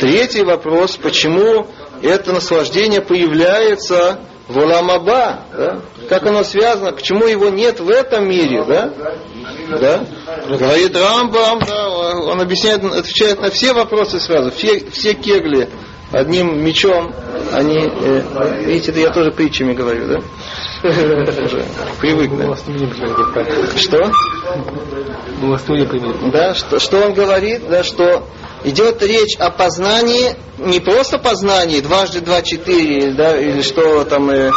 [0.00, 1.66] Третий вопрос, почему
[2.02, 5.80] это наслаждение появляется в Уламаба, да?
[6.08, 8.92] как оно связано, почему его нет в этом мире, да?
[9.68, 10.06] Да?
[10.48, 15.68] Говорит Рамбам, да, он объясняет, отвечает на все вопросы сразу, все, все кегли
[16.12, 17.12] одним мечом,
[17.52, 20.20] они, э, видите, это я тоже притчами говорю, да?
[22.00, 22.56] Привык, да?
[23.76, 24.10] Что?
[26.30, 28.26] Да, что, что он говорит, да, что
[28.64, 34.50] идет речь о познании, не просто познании, дважды два четыре, да, или что там э,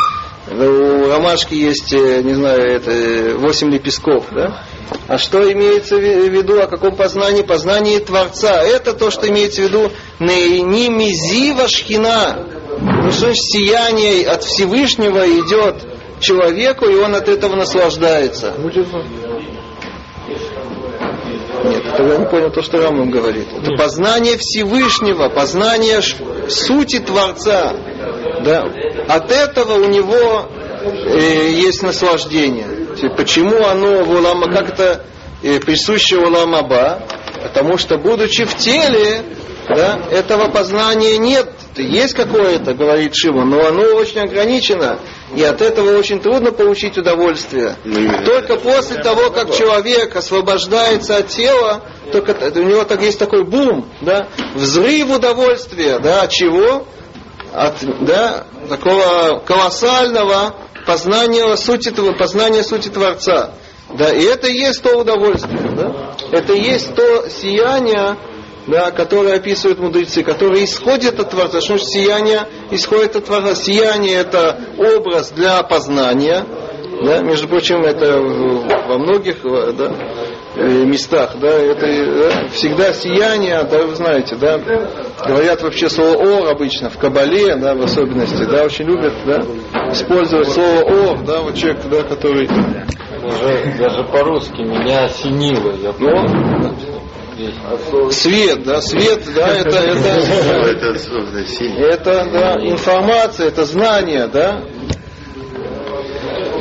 [0.49, 4.63] у ромашки есть, э, не знаю, это восемь лепестков, да?
[5.07, 7.41] А что имеется в виду, о каком познании?
[7.41, 8.61] Познании Творца.
[8.63, 12.45] Это то, что имеется в виду не мизива шхина.
[12.79, 15.75] Ну что сияние от Всевышнего идет
[16.19, 18.53] человеку, и он от этого наслаждается.
[21.63, 23.47] Нет, это я не понял то, что Рамам говорит.
[23.53, 26.01] Это познание Всевышнего, познание
[26.49, 27.73] сути Творца.
[28.43, 28.65] Да.
[29.07, 30.49] От этого у него
[30.81, 32.80] э, есть наслаждение.
[33.09, 35.05] Почему оно в Улама, как это
[35.43, 37.03] э, присуще Уламаба?
[37.41, 39.23] Потому что, будучи в теле,
[39.67, 41.49] да, этого познания нет.
[41.77, 44.99] Есть какое-то, говорит Шива, но оно очень ограничено.
[45.35, 47.75] И от этого очень трудно получить удовольствие.
[48.25, 51.81] Только после того, как человек освобождается от тела,
[52.11, 56.85] только у него так есть такой бум, да, взрыв удовольствия, да, от чего?
[57.53, 60.55] От, да, такого колоссального
[60.85, 63.51] познания сути, познания сути Творца.
[63.97, 66.15] Да, и это и есть то удовольствие, да?
[66.31, 68.15] Это и есть то сияние,
[68.67, 71.59] да, которые описывают мудрецы, которые исходят от Творца.
[71.59, 73.55] Что значит сияние исходит от Творца?
[73.55, 76.45] Сияние это образ для познания.
[77.03, 79.95] Да, между прочим, это во многих да,
[80.61, 84.59] местах, да, это да, всегда сияние, да, вы знаете, да,
[85.25, 89.39] говорят вообще слово ор обычно в Кабале, да, в особенности, да, очень любят, да,
[89.91, 96.75] использовать слово ор, да, вот человек, да, который даже, даже по-русски меня осенило, я понял.
[98.11, 100.09] Свет, да, свет, да, это, это,
[101.79, 104.61] это, да, информация, это знание, да.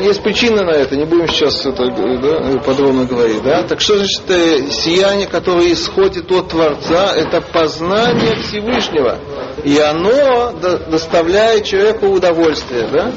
[0.01, 3.63] Есть причина на это, не будем сейчас это да, подробно говорить, да.
[3.63, 9.19] Так что значит э, сияние, которое исходит от Творца, это познание Всевышнего,
[9.63, 10.53] и оно
[10.91, 13.13] доставляет человеку удовольствие, да.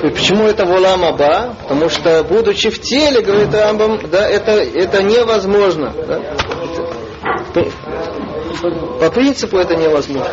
[0.00, 1.56] Почему это волам аба?
[1.62, 5.92] Потому что, будучи в теле, говорит Рамбам, да, это, это невозможно.
[6.06, 6.20] Да?
[9.00, 10.30] По принципу это невозможно.